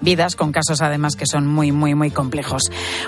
vidas, 0.00 0.34
con 0.34 0.50
casos 0.50 0.82
además 0.82 1.14
que 1.14 1.24
son 1.24 1.46
muy, 1.46 1.70
muy, 1.70 1.94
muy 1.94 2.10
complejos. 2.10 2.64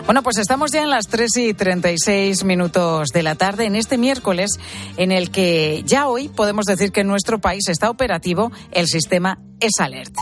Bueno, 0.06 0.22
pues 0.22 0.38
estamos 0.38 0.70
ya 0.70 0.82
en 0.82 0.90
las 0.90 1.08
3 1.08 1.36
y 1.38 1.52
36 1.52 2.44
minutos 2.44 3.08
de 3.08 3.24
la 3.24 3.34
tarde, 3.34 3.66
en 3.66 3.74
este 3.74 3.98
miércoles, 3.98 4.60
en 4.96 5.10
el 5.10 5.30
que 5.30 5.82
ya 5.84 6.06
hoy 6.06 6.28
podemos 6.28 6.64
decir 6.64 6.92
que 6.92 7.00
en 7.00 7.08
nuestro 7.08 7.40
país 7.40 7.68
está 7.68 7.90
operativo 7.90 8.52
el 8.70 8.86
sistema 8.86 9.40
ESALERT. 9.58 10.16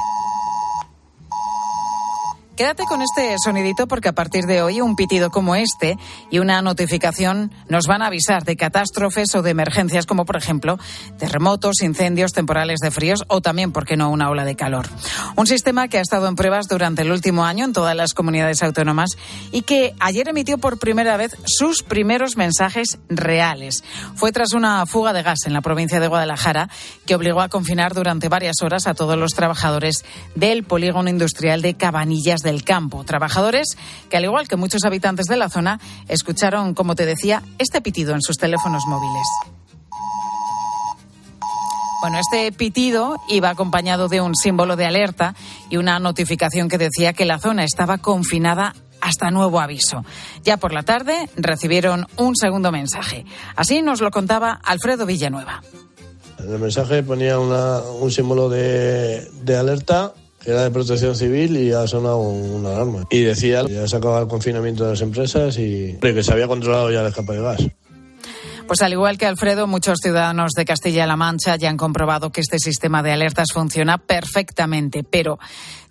Quédate 2.56 2.84
con 2.84 3.02
este 3.02 3.36
sonidito 3.44 3.86
porque 3.86 4.08
a 4.08 4.14
partir 4.14 4.46
de 4.46 4.62
hoy 4.62 4.80
un 4.80 4.96
pitido 4.96 5.30
como 5.30 5.54
este 5.56 5.98
y 6.30 6.38
una 6.38 6.62
notificación 6.62 7.52
nos 7.68 7.86
van 7.86 8.00
a 8.00 8.06
avisar 8.06 8.44
de 8.44 8.56
catástrofes 8.56 9.34
o 9.34 9.42
de 9.42 9.50
emergencias 9.50 10.06
como 10.06 10.24
por 10.24 10.38
ejemplo 10.38 10.78
terremotos, 11.18 11.82
incendios, 11.82 12.32
temporales 12.32 12.78
de 12.80 12.90
fríos 12.90 13.24
o 13.28 13.42
también, 13.42 13.72
¿por 13.72 13.84
qué 13.84 13.98
no?, 13.98 14.10
una 14.10 14.30
ola 14.30 14.46
de 14.46 14.56
calor. 14.56 14.88
Un 15.36 15.46
sistema 15.46 15.88
que 15.88 15.98
ha 15.98 16.00
estado 16.00 16.28
en 16.28 16.34
pruebas 16.34 16.66
durante 16.66 17.02
el 17.02 17.12
último 17.12 17.44
año 17.44 17.66
en 17.66 17.74
todas 17.74 17.94
las 17.94 18.14
comunidades 18.14 18.62
autónomas 18.62 19.10
y 19.52 19.60
que 19.60 19.94
ayer 20.00 20.26
emitió 20.26 20.56
por 20.56 20.78
primera 20.78 21.18
vez 21.18 21.36
sus 21.44 21.82
primeros 21.82 22.38
mensajes 22.38 22.98
reales. 23.10 23.84
Fue 24.14 24.32
tras 24.32 24.54
una 24.54 24.86
fuga 24.86 25.12
de 25.12 25.22
gas 25.22 25.40
en 25.44 25.52
la 25.52 25.60
provincia 25.60 26.00
de 26.00 26.08
Guadalajara 26.08 26.70
que 27.04 27.16
obligó 27.16 27.42
a 27.42 27.50
confinar 27.50 27.92
durante 27.92 28.30
varias 28.30 28.62
horas 28.62 28.86
a 28.86 28.94
todos 28.94 29.18
los 29.18 29.32
trabajadores 29.32 30.06
del 30.34 30.64
polígono 30.64 31.10
industrial 31.10 31.60
de 31.60 31.74
Cabanillas 31.74 32.45
del 32.46 32.64
campo. 32.64 33.04
Trabajadores 33.04 33.76
que, 34.08 34.16
al 34.16 34.24
igual 34.24 34.48
que 34.48 34.56
muchos 34.56 34.84
habitantes 34.84 35.26
de 35.26 35.36
la 35.36 35.50
zona, 35.50 35.78
escucharon, 36.08 36.72
como 36.72 36.94
te 36.94 37.04
decía, 37.04 37.42
este 37.58 37.82
pitido 37.82 38.14
en 38.14 38.22
sus 38.22 38.38
teléfonos 38.38 38.86
móviles. 38.86 39.26
Bueno, 42.00 42.18
este 42.18 42.52
pitido 42.52 43.16
iba 43.28 43.50
acompañado 43.50 44.08
de 44.08 44.20
un 44.20 44.36
símbolo 44.36 44.76
de 44.76 44.86
alerta 44.86 45.34
y 45.70 45.76
una 45.76 45.98
notificación 45.98 46.68
que 46.68 46.78
decía 46.78 47.12
que 47.12 47.24
la 47.24 47.38
zona 47.38 47.64
estaba 47.64 47.98
confinada 47.98 48.74
hasta 49.00 49.30
nuevo 49.30 49.60
aviso. 49.60 50.04
Ya 50.44 50.56
por 50.56 50.72
la 50.72 50.82
tarde 50.82 51.28
recibieron 51.36 52.06
un 52.16 52.36
segundo 52.36 52.70
mensaje. 52.70 53.24
Así 53.56 53.82
nos 53.82 54.00
lo 54.00 54.10
contaba 54.10 54.60
Alfredo 54.62 55.04
Villanueva. 55.04 55.62
En 56.38 56.52
el 56.52 56.58
mensaje 56.58 57.02
ponía 57.02 57.38
un 57.38 58.10
símbolo 58.10 58.48
de, 58.48 59.28
de 59.42 59.56
alerta 59.56 60.12
era 60.46 60.62
de 60.62 60.70
protección 60.70 61.14
civil 61.16 61.56
y 61.56 61.72
ha 61.72 61.86
sonado 61.86 62.18
una 62.18 62.70
alarma. 62.70 63.04
Y 63.10 63.22
decía 63.22 63.64
que 63.66 63.74
ya 63.74 63.88
se 63.88 63.96
acababa 63.96 64.20
el 64.20 64.28
confinamiento 64.28 64.84
de 64.84 64.90
las 64.90 65.00
empresas 65.00 65.58
y 65.58 65.98
que 66.00 66.22
se 66.22 66.32
había 66.32 66.46
controlado 66.46 66.90
ya 66.90 67.00
el 67.00 67.08
escape 67.08 67.32
de 67.32 67.42
gas. 67.42 67.66
Pues 68.66 68.82
al 68.82 68.92
igual 68.92 69.16
que 69.16 69.26
Alfredo, 69.26 69.68
muchos 69.68 70.00
ciudadanos 70.02 70.50
de 70.56 70.64
Castilla-La 70.64 71.16
Mancha 71.16 71.54
ya 71.54 71.70
han 71.70 71.76
comprobado 71.76 72.30
que 72.30 72.40
este 72.40 72.58
sistema 72.58 73.00
de 73.00 73.12
alertas 73.12 73.48
funciona 73.52 73.98
perfectamente, 73.98 75.04
pero 75.04 75.38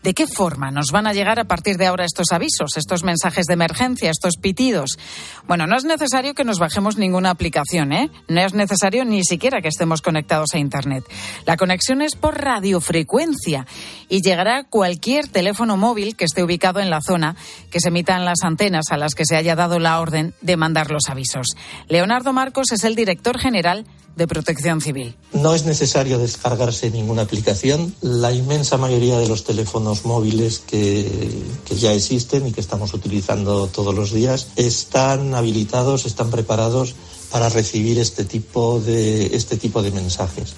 ¿De 0.05 0.13
qué 0.13 0.27
forma 0.27 0.69
nos 0.69 0.91
van 0.91 1.07
a 1.07 1.13
llegar 1.13 1.39
a 1.39 1.45
partir 1.45 1.77
de 1.77 1.87
ahora 1.87 2.05
estos 2.05 2.27
avisos, 2.31 2.77
estos 2.77 3.03
mensajes 3.03 3.47
de 3.47 3.55
emergencia, 3.55 4.11
estos 4.11 4.35
pitidos? 4.39 4.99
Bueno, 5.47 5.65
no 5.65 5.75
es 5.75 5.83
necesario 5.83 6.35
que 6.35 6.43
nos 6.43 6.59
bajemos 6.59 6.97
ninguna 6.97 7.31
aplicación, 7.31 7.91
¿eh? 7.91 8.11
No 8.27 8.39
es 8.41 8.53
necesario 8.53 9.03
ni 9.03 9.23
siquiera 9.23 9.63
que 9.63 9.67
estemos 9.67 10.03
conectados 10.03 10.53
a 10.53 10.59
Internet. 10.59 11.03
La 11.47 11.57
conexión 11.57 12.03
es 12.03 12.15
por 12.15 12.39
radiofrecuencia 12.39 13.65
y 14.07 14.21
llegará 14.21 14.57
a 14.59 14.63
cualquier 14.65 15.27
teléfono 15.27 15.75
móvil 15.75 16.15
que 16.15 16.25
esté 16.25 16.43
ubicado 16.43 16.81
en 16.81 16.91
la 16.91 17.01
zona 17.01 17.35
que 17.71 17.79
se 17.79 17.87
emitan 17.87 18.25
las 18.25 18.43
antenas 18.43 18.91
a 18.91 18.97
las 18.97 19.15
que 19.15 19.25
se 19.25 19.35
haya 19.35 19.55
dado 19.55 19.79
la 19.79 19.99
orden 19.99 20.35
de 20.39 20.55
mandar 20.55 20.91
los 20.91 21.09
avisos. 21.09 21.55
Leonardo 21.87 22.31
Marcos 22.31 22.71
es 22.73 22.83
el 22.83 22.93
director 22.93 23.39
general 23.39 23.87
de 24.15 24.27
Protección 24.27 24.81
Civil. 24.81 25.15
No 25.33 25.53
es 25.53 25.65
necesario 25.65 26.17
descargarse 26.17 26.89
ninguna 26.89 27.23
aplicación. 27.23 27.93
La 28.01 28.31
inmensa 28.31 28.77
mayoría 28.77 29.17
de 29.19 29.27
los 29.27 29.43
teléfonos 29.43 30.05
móviles 30.05 30.59
que, 30.59 31.43
que, 31.65 31.75
ya 31.75 31.93
existen 31.93 32.47
y 32.47 32.51
que 32.51 32.61
estamos 32.61 32.93
utilizando 32.93 33.67
todos 33.67 33.93
los 33.93 34.11
días 34.11 34.47
están 34.55 35.35
habilitados, 35.35 36.05
están 36.05 36.29
preparados 36.29 36.95
para 37.31 37.49
recibir 37.49 37.99
este 37.99 38.23
tipo 38.23 38.79
de, 38.79 39.35
este 39.35 39.57
tipo 39.57 39.81
de 39.81 39.91
mensajes. 39.91 40.55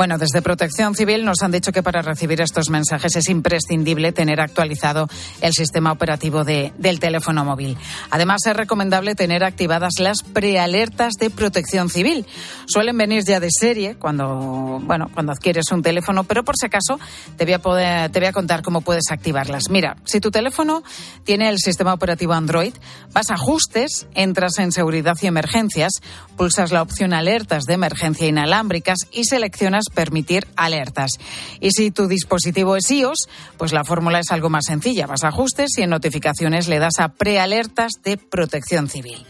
Bueno, 0.00 0.16
desde 0.16 0.40
Protección 0.40 0.94
Civil 0.94 1.26
nos 1.26 1.42
han 1.42 1.50
dicho 1.50 1.72
que 1.72 1.82
para 1.82 2.00
recibir 2.00 2.40
estos 2.40 2.70
mensajes 2.70 3.16
es 3.16 3.28
imprescindible 3.28 4.12
tener 4.12 4.40
actualizado 4.40 5.10
el 5.42 5.52
sistema 5.52 5.92
operativo 5.92 6.42
de, 6.42 6.72
del 6.78 6.98
teléfono 6.98 7.44
móvil. 7.44 7.76
Además, 8.08 8.46
es 8.46 8.56
recomendable 8.56 9.14
tener 9.14 9.44
activadas 9.44 9.98
las 9.98 10.22
prealertas 10.22 11.12
de 11.20 11.28
Protección 11.28 11.90
Civil. 11.90 12.24
Suelen 12.64 12.96
venir 12.96 13.24
ya 13.26 13.40
de 13.40 13.50
serie 13.50 13.96
cuando, 13.96 14.80
bueno, 14.82 15.10
cuando 15.12 15.32
adquieres 15.32 15.70
un 15.70 15.82
teléfono, 15.82 16.24
pero 16.24 16.44
por 16.44 16.56
si 16.56 16.64
acaso 16.64 16.98
te 17.36 17.44
voy 17.44 17.52
a, 17.52 18.08
te 18.08 18.20
voy 18.20 18.28
a 18.28 18.32
contar 18.32 18.62
cómo 18.62 18.80
puedes 18.80 19.10
activarlas. 19.10 19.68
Mira, 19.68 19.98
si 20.06 20.18
tu 20.18 20.30
teléfono 20.30 20.82
tiene 21.24 21.50
el 21.50 21.58
sistema 21.58 21.92
operativo 21.92 22.32
Android, 22.32 22.72
vas 23.12 23.30
a 23.30 23.34
ajustes, 23.34 24.06
entras 24.14 24.58
en 24.60 24.72
seguridad 24.72 25.18
y 25.20 25.26
emergencias, 25.26 25.92
pulsas 26.38 26.72
la 26.72 26.80
opción 26.80 27.12
alertas 27.12 27.64
de 27.64 27.74
emergencia 27.74 28.26
inalámbricas 28.26 29.00
y 29.12 29.24
seleccionas 29.24 29.89
permitir 29.94 30.46
alertas. 30.56 31.12
Y 31.60 31.70
si 31.70 31.90
tu 31.90 32.08
dispositivo 32.08 32.76
es 32.76 32.90
iOS, 32.90 33.28
pues 33.56 33.72
la 33.72 33.84
fórmula 33.84 34.20
es 34.20 34.30
algo 34.30 34.50
más 34.50 34.66
sencilla. 34.66 35.06
Vas 35.06 35.24
a 35.24 35.28
ajustes 35.28 35.70
y 35.78 35.82
en 35.82 35.90
notificaciones 35.90 36.68
le 36.68 36.78
das 36.78 36.98
a 36.98 37.08
prealertas 37.08 37.92
de 38.02 38.16
protección 38.16 38.88
civil. 38.88 39.26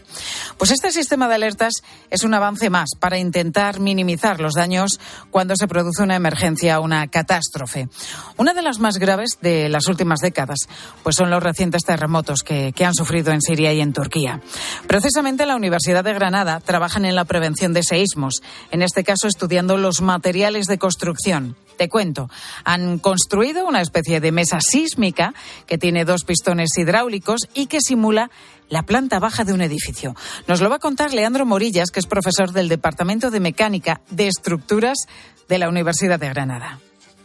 Pues 0.57 0.71
este 0.71 0.91
sistema 0.91 1.27
de 1.27 1.35
alertas 1.35 1.73
es 2.09 2.23
un 2.23 2.33
avance 2.33 2.69
más 2.69 2.89
para 2.99 3.17
intentar 3.17 3.79
minimizar 3.79 4.39
los 4.39 4.53
daños 4.53 4.99
cuando 5.29 5.55
se 5.55 5.67
produce 5.67 6.03
una 6.03 6.15
emergencia 6.15 6.79
una 6.79 7.07
catástrofe. 7.07 7.89
Una 8.37 8.53
de 8.53 8.61
las 8.61 8.79
más 8.79 8.97
graves 8.97 9.37
de 9.41 9.69
las 9.69 9.87
últimas 9.87 10.19
décadas, 10.19 10.67
pues 11.03 11.15
son 11.15 11.29
los 11.29 11.41
recientes 11.41 11.83
terremotos 11.83 12.43
que, 12.43 12.73
que 12.73 12.85
han 12.85 12.93
sufrido 12.93 13.31
en 13.31 13.41
Siria 13.41 13.73
y 13.73 13.81
en 13.81 13.93
Turquía. 13.93 14.41
Precisamente 14.87 15.45
la 15.45 15.55
Universidad 15.55 16.03
de 16.03 16.13
Granada 16.13 16.59
trabajan 16.59 17.05
en 17.05 17.15
la 17.15 17.25
prevención 17.25 17.73
de 17.73 17.83
seísmos, 17.83 18.41
en 18.71 18.81
este 18.81 19.03
caso 19.03 19.27
estudiando 19.27 19.77
los 19.77 20.01
materiales 20.01 20.67
de 20.67 20.77
construcción. 20.77 21.55
Te 21.81 21.89
cuento, 21.89 22.29
han 22.63 22.99
construido 22.99 23.65
una 23.65 23.81
especie 23.81 24.19
de 24.19 24.31
mesa 24.31 24.59
sísmica 24.61 25.33
que 25.65 25.79
tiene 25.79 26.05
dos 26.05 26.25
pistones 26.25 26.77
hidráulicos 26.77 27.49
y 27.55 27.65
que 27.65 27.81
simula 27.81 28.29
la 28.69 28.83
planta 28.83 29.17
baja 29.17 29.45
de 29.45 29.53
un 29.53 29.61
edificio. 29.61 30.13
Nos 30.45 30.61
lo 30.61 30.69
va 30.69 30.75
a 30.75 30.79
contar 30.79 31.11
Leandro 31.11 31.43
Morillas, 31.43 31.89
que 31.89 31.99
es 31.99 32.05
profesor 32.05 32.51
del 32.51 32.69
Departamento 32.69 33.31
de 33.31 33.39
Mecánica 33.39 34.01
de 34.11 34.27
Estructuras 34.27 35.07
de 35.49 35.57
la 35.57 35.69
Universidad 35.69 36.19
de 36.19 36.29
Granada 36.29 36.79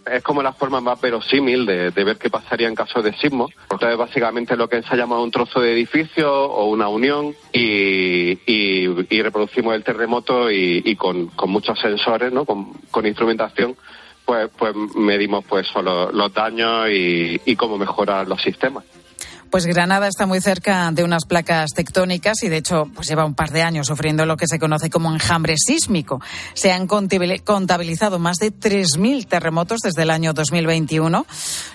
es 0.06 0.22
como 0.22 0.42
la 0.42 0.52
forma 0.52 0.80
más 0.80 1.00
verosímil 1.00 1.66
de, 1.66 1.90
ver 1.90 2.16
qué 2.16 2.30
pasaría 2.30 2.68
en 2.68 2.74
caso 2.74 3.02
de 3.02 3.12
sismo. 3.14 3.48
Porque 3.68 3.90
es 3.90 3.96
básicamente 3.96 4.56
lo 4.56 4.68
que 4.68 4.82
se 4.82 4.96
llama 4.96 5.20
un 5.20 5.30
trozo 5.30 5.60
de 5.60 5.72
edificio 5.72 6.32
o 6.32 6.66
una 6.66 6.88
unión 6.88 7.34
y, 7.52 8.86
reproducimos 9.20 9.74
el 9.74 9.82
terremoto 9.82 10.50
y, 10.50 10.94
con, 10.96 11.30
muchos 11.46 11.78
sensores, 11.80 12.32
¿no? 12.32 12.44
con 12.44 13.06
instrumentación 13.06 13.76
pues, 14.26 14.50
pues 14.58 14.74
medimos 14.94 15.44
pues 15.48 15.66
solo 15.68 16.10
los 16.12 16.34
daños 16.34 16.88
y, 16.90 17.40
y 17.44 17.56
cómo 17.56 17.78
mejorar 17.78 18.28
los 18.28 18.42
sistemas. 18.42 18.84
Pues 19.50 19.64
Granada 19.64 20.08
está 20.08 20.26
muy 20.26 20.40
cerca 20.40 20.90
de 20.90 21.04
unas 21.04 21.24
placas 21.24 21.70
tectónicas 21.70 22.42
y 22.42 22.48
de 22.48 22.56
hecho 22.56 22.90
pues 22.94 23.08
lleva 23.08 23.24
un 23.24 23.34
par 23.34 23.52
de 23.52 23.62
años 23.62 23.86
sufriendo 23.86 24.26
lo 24.26 24.36
que 24.36 24.48
se 24.48 24.58
conoce 24.58 24.90
como 24.90 25.12
enjambre 25.12 25.54
sísmico. 25.56 26.20
Se 26.54 26.72
han 26.72 26.86
contabilizado 26.86 28.18
más 28.18 28.38
de 28.38 28.52
3.000 28.52 29.26
terremotos 29.26 29.80
desde 29.80 30.02
el 30.02 30.10
año 30.10 30.32
2021. 30.32 31.24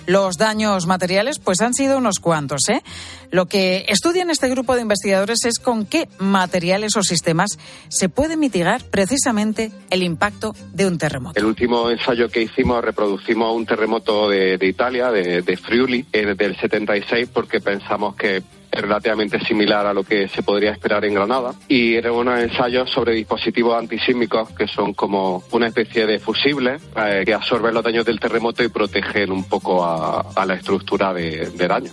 Los 0.06 0.38
daños 0.38 0.86
materiales 0.86 1.40
pues 1.40 1.62
han 1.62 1.74
sido 1.74 1.98
unos 1.98 2.20
cuantos. 2.20 2.68
¿eh? 2.70 2.84
Lo 3.32 3.46
que 3.46 3.86
estudian 3.88 4.30
este 4.30 4.50
grupo 4.50 4.76
de 4.76 4.82
investigadores 4.82 5.46
es 5.46 5.58
con 5.60 5.86
qué 5.86 6.10
materiales 6.20 6.98
o 6.98 7.04
sistemas 7.04 7.58
se 7.88 8.10
puede 8.10 8.36
mitigar 8.36 8.84
precisamente 8.84 9.72
el 9.90 10.04
impacto 10.04 10.54
de 10.74 10.86
un 10.86 10.98
terremoto. 10.98 11.40
El 11.40 11.46
último 11.46 11.90
ensayo 11.90 12.30
que 12.30 12.42
hicimos 12.42 12.84
reproducimos 12.84 13.56
un 13.56 13.66
terremoto 13.66 14.30
de, 14.30 14.58
Italia, 14.62 15.12
de, 15.12 15.42
de 15.42 15.58
Friuli, 15.58 16.06
del 16.12 16.58
76, 16.58 17.30
porque 17.34 17.62
pensamos 17.62 18.16
que 18.16 18.44
es 18.72 18.82
relativamente 18.82 19.40
similar 19.46 19.86
a 19.86 19.94
lo 19.94 20.04
que 20.04 20.28
se 20.28 20.44
podría 20.44 20.72
esperar 20.72 21.04
en 21.06 21.14
Granada. 21.14 21.54
Y 21.68 21.96
eran 21.96 22.14
unos 22.14 22.40
ensayos 22.40 22.90
sobre 22.90 23.14
dispositivos 23.14 23.78
antisísmicos 23.78 24.50
que 24.52 24.68
son 24.68 24.94
como 24.94 25.44
una 25.52 25.68
especie 25.68 26.06
de 26.06 26.20
fusibles 26.20 26.82
eh, 26.96 27.24
que 27.26 27.34
absorben 27.34 27.74
los 27.74 27.84
daños 27.84 28.06
del 28.06 28.20
terremoto 28.20 28.64
y 28.64 28.70
protegen 28.70 29.32
un 29.32 29.44
poco 29.44 29.86
a, 29.86 30.46
la 30.46 30.54
estructura 30.56 31.14
de 31.14 31.68
daño. 31.68 31.92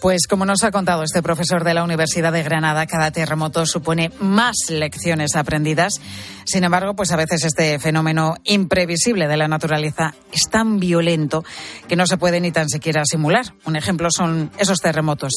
Pues 0.00 0.28
como 0.28 0.44
nos 0.44 0.62
ha 0.62 0.70
contado 0.70 1.02
este 1.02 1.22
profesor 1.22 1.64
de 1.64 1.74
la 1.74 1.82
Universidad 1.82 2.32
de 2.32 2.44
Granada, 2.44 2.86
cada 2.86 3.10
terremoto 3.10 3.66
supone 3.66 4.12
más 4.20 4.54
lecciones 4.68 5.34
aprendidas. 5.34 5.94
Sin 6.44 6.62
embargo, 6.62 6.94
pues 6.94 7.10
a 7.10 7.16
veces 7.16 7.44
este 7.44 7.80
fenómeno 7.80 8.36
imprevisible 8.44 9.26
de 9.26 9.36
la 9.36 9.48
naturaleza 9.48 10.14
es 10.30 10.48
tan 10.48 10.78
violento 10.78 11.44
que 11.88 11.96
no 11.96 12.06
se 12.06 12.16
puede 12.16 12.40
ni 12.40 12.52
tan 12.52 12.68
siquiera 12.68 13.02
simular. 13.04 13.54
Un 13.64 13.74
ejemplo 13.74 14.08
son 14.12 14.52
esos 14.58 14.78
terremotos 14.78 15.32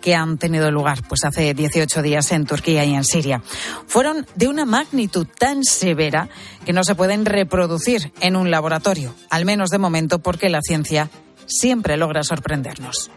que 0.00 0.14
han 0.14 0.38
tenido 0.38 0.70
lugar 0.70 1.02
pues 1.06 1.24
hace 1.24 1.52
18 1.52 2.00
días 2.00 2.32
en 2.32 2.46
Turquía 2.46 2.86
y 2.86 2.94
en 2.94 3.04
Siria. 3.04 3.42
Fueron 3.86 4.26
de 4.34 4.48
una 4.48 4.64
magnitud 4.64 5.26
tan 5.38 5.62
severa 5.62 6.30
que 6.64 6.72
no 6.72 6.84
se 6.84 6.94
pueden 6.94 7.26
reproducir 7.26 8.14
en 8.20 8.36
un 8.36 8.50
laboratorio, 8.50 9.14
al 9.28 9.44
menos 9.44 9.68
de 9.68 9.78
momento 9.78 10.20
porque 10.20 10.48
la 10.48 10.62
ciencia 10.62 11.10
siempre 11.46 11.98
logra 11.98 12.22
sorprendernos. 12.22 13.10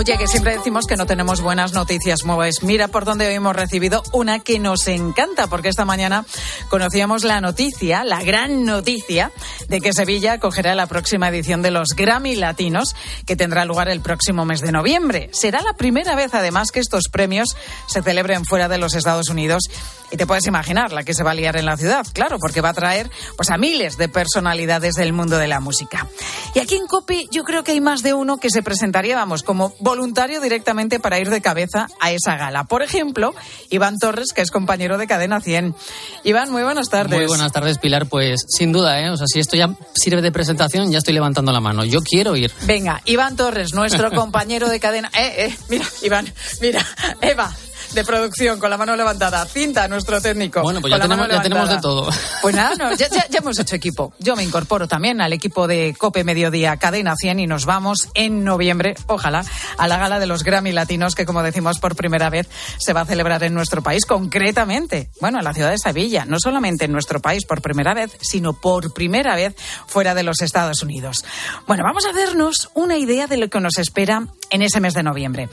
Oye, 0.00 0.16
que 0.16 0.26
siempre 0.26 0.56
decimos 0.56 0.86
que 0.86 0.96
no 0.96 1.04
tenemos 1.04 1.42
buenas 1.42 1.74
noticias, 1.74 2.24
Mueves. 2.24 2.62
Mira 2.62 2.88
por 2.88 3.04
dónde 3.04 3.26
hoy 3.26 3.34
hemos 3.34 3.54
recibido 3.54 4.02
una 4.14 4.38
que 4.38 4.58
nos 4.58 4.88
encanta, 4.88 5.46
porque 5.46 5.68
esta 5.68 5.84
mañana 5.84 6.24
conocíamos 6.70 7.22
la 7.22 7.42
noticia, 7.42 8.02
la 8.02 8.22
gran 8.22 8.64
noticia, 8.64 9.30
de 9.68 9.82
que 9.82 9.92
Sevilla 9.92 10.32
acogerá 10.32 10.74
la 10.74 10.86
próxima 10.86 11.28
edición 11.28 11.60
de 11.60 11.70
los 11.70 11.90
Grammy 11.90 12.34
Latinos, 12.34 12.96
que 13.26 13.36
tendrá 13.36 13.66
lugar 13.66 13.90
el 13.90 14.00
próximo 14.00 14.46
mes 14.46 14.62
de 14.62 14.72
noviembre. 14.72 15.28
Será 15.34 15.60
la 15.60 15.74
primera 15.74 16.16
vez, 16.16 16.32
además, 16.32 16.72
que 16.72 16.80
estos 16.80 17.10
premios 17.12 17.54
se 17.86 18.00
celebren 18.00 18.46
fuera 18.46 18.68
de 18.68 18.78
los 18.78 18.94
Estados 18.94 19.28
Unidos 19.28 19.64
y 20.10 20.16
te 20.16 20.26
puedes 20.26 20.46
imaginar 20.46 20.92
la 20.92 21.04
que 21.04 21.14
se 21.14 21.22
va 21.22 21.32
a 21.32 21.34
liar 21.34 21.56
en 21.56 21.66
la 21.66 21.76
ciudad, 21.76 22.06
claro, 22.12 22.38
porque 22.40 22.60
va 22.60 22.70
a 22.70 22.74
traer 22.74 23.10
pues, 23.36 23.50
a 23.50 23.58
miles 23.58 23.96
de 23.96 24.08
personalidades 24.08 24.94
del 24.94 25.12
mundo 25.12 25.36
de 25.36 25.46
la 25.46 25.60
música. 25.60 26.08
Y 26.54 26.58
aquí 26.58 26.76
en 26.76 26.86
COPI 26.86 27.28
yo 27.30 27.44
creo 27.44 27.62
que 27.64 27.72
hay 27.72 27.80
más 27.80 28.02
de 28.02 28.14
uno 28.14 28.38
que 28.38 28.50
se 28.50 28.62
presentaría, 28.62 29.14
vamos, 29.14 29.42
como 29.42 29.74
voluntario 29.90 30.40
directamente 30.40 31.00
para 31.00 31.18
ir 31.18 31.30
de 31.30 31.40
cabeza 31.40 31.88
a 31.98 32.12
esa 32.12 32.36
gala. 32.36 32.62
Por 32.62 32.84
ejemplo, 32.84 33.34
Iván 33.70 33.98
Torres, 33.98 34.32
que 34.32 34.40
es 34.40 34.52
compañero 34.52 34.98
de 34.98 35.08
Cadena 35.08 35.40
100. 35.40 35.74
Iván, 36.22 36.48
muy 36.52 36.62
buenas 36.62 36.88
tardes. 36.90 37.18
Muy 37.18 37.26
buenas 37.26 37.50
tardes, 37.50 37.78
Pilar. 37.78 38.06
Pues 38.06 38.44
sin 38.48 38.70
duda, 38.70 39.00
¿eh? 39.00 39.10
O 39.10 39.16
sea, 39.16 39.26
si 39.26 39.40
esto 39.40 39.56
ya 39.56 39.74
sirve 39.92 40.22
de 40.22 40.30
presentación, 40.30 40.92
ya 40.92 40.98
estoy 40.98 41.14
levantando 41.14 41.50
la 41.50 41.60
mano. 41.60 41.84
Yo 41.84 42.02
quiero 42.02 42.36
ir. 42.36 42.52
Venga, 42.66 43.02
Iván 43.04 43.34
Torres, 43.34 43.74
nuestro 43.74 44.10
compañero 44.14 44.68
de 44.68 44.78
cadena. 44.78 45.10
Eh, 45.12 45.46
eh, 45.46 45.56
mira, 45.68 45.84
Iván, 46.02 46.32
mira, 46.60 46.86
Eva, 47.20 47.52
de 47.92 48.04
producción 48.04 48.58
con 48.58 48.70
la 48.70 48.76
mano 48.76 48.96
levantada. 48.96 49.44
Cinta, 49.46 49.88
nuestro 49.88 50.20
técnico. 50.20 50.62
Bueno, 50.62 50.80
pues 50.80 50.92
ya 50.92 51.00
tenemos, 51.00 51.68
de 51.68 51.80
todo. 51.80 52.10
Pues 52.42 52.54
nada, 52.54 52.74
no, 52.76 52.94
ya, 52.94 53.08
hemos 53.32 53.58
hecho 53.58 53.76
equipo. 53.76 54.14
Yo 54.18 54.34
me 54.34 54.42
incorporo 54.42 54.88
también 54.88 55.20
al 55.20 55.32
equipo 55.32 55.66
de 55.66 55.94
Cope 55.98 56.24
Mediodía 56.24 56.76
Cadena 56.78 57.14
100 57.16 57.40
y 57.40 57.46
nos 57.46 57.66
vamos 57.66 58.08
en 58.14 58.44
noviembre, 58.44 58.94
ojalá, 59.06 59.44
a 59.76 59.88
la 59.88 59.98
gala 59.98 60.18
de 60.18 60.26
los 60.26 60.42
Grammy 60.42 60.72
Latinos 60.72 61.14
que, 61.14 61.26
como 61.26 61.42
decimos, 61.42 61.78
por 61.78 61.96
primera 61.96 62.30
vez 62.30 62.48
se 62.78 62.92
va 62.92 63.02
a 63.02 63.04
celebrar 63.04 63.42
en 63.42 63.52
nuestro 63.52 63.82
país, 63.82 64.06
concretamente, 64.06 65.10
bueno, 65.20 65.38
en 65.38 65.44
la 65.44 65.52
ciudad 65.52 65.70
de 65.70 65.78
Sevilla. 65.78 66.24
No 66.24 66.38
solamente 66.40 66.86
en 66.86 66.92
nuestro 66.92 67.20
país 67.20 67.44
por 67.44 67.60
primera 67.60 67.92
vez, 67.92 68.16
sino 68.20 68.54
por 68.54 68.94
primera 68.94 69.34
vez 69.34 69.54
fuera 69.86 70.14
de 70.14 70.22
los 70.22 70.40
Estados 70.40 70.82
Unidos. 70.82 71.24
Bueno, 71.66 71.84
vamos 71.84 72.06
a 72.06 72.10
hacernos 72.10 72.70
una 72.74 72.96
idea 72.96 73.26
de 73.26 73.36
lo 73.36 73.48
que 73.48 73.60
nos 73.60 73.78
espera 73.78 74.26
en 74.50 74.62
ese 74.62 74.80
mes 74.80 74.94
de 74.94 75.02
noviembre. 75.02 75.48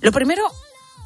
Lo 0.00 0.12
primero, 0.12 0.42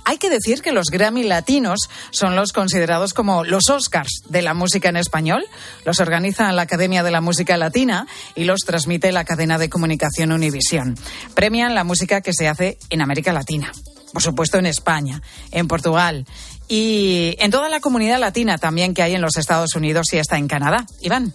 hay 0.04 0.18
que 0.18 0.30
decir 0.30 0.62
que 0.62 0.72
los 0.72 0.86
Grammy 0.90 1.22
Latinos 1.22 1.88
son 2.10 2.36
los 2.36 2.52
considerados 2.52 3.14
como 3.14 3.44
los 3.44 3.70
Oscars 3.70 4.22
de 4.28 4.42
la 4.42 4.54
música 4.54 4.88
en 4.88 4.96
español. 4.96 5.44
Los 5.84 6.00
organiza 6.00 6.52
la 6.52 6.62
Academia 6.62 7.02
de 7.02 7.10
la 7.10 7.20
Música 7.20 7.56
Latina 7.56 8.06
y 8.34 8.44
los 8.44 8.60
transmite 8.60 9.12
la 9.12 9.24
cadena 9.24 9.58
de 9.58 9.68
comunicación 9.68 10.32
Univisión. 10.32 10.96
Premian 11.34 11.74
la 11.74 11.84
música 11.84 12.20
que 12.20 12.32
se 12.32 12.48
hace 12.48 12.78
en 12.90 13.00
América 13.00 13.32
Latina. 13.32 13.72
Por 14.12 14.22
supuesto, 14.22 14.58
en 14.58 14.66
España, 14.66 15.22
en 15.52 15.68
Portugal 15.68 16.26
y 16.68 17.34
en 17.38 17.50
toda 17.50 17.68
la 17.68 17.80
comunidad 17.80 18.18
latina 18.18 18.58
también 18.58 18.94
que 18.94 19.02
hay 19.02 19.14
en 19.14 19.22
los 19.22 19.36
Estados 19.36 19.74
Unidos 19.74 20.12
y 20.12 20.18
hasta 20.18 20.36
en 20.36 20.48
Canadá. 20.48 20.86
Iván. 21.00 21.32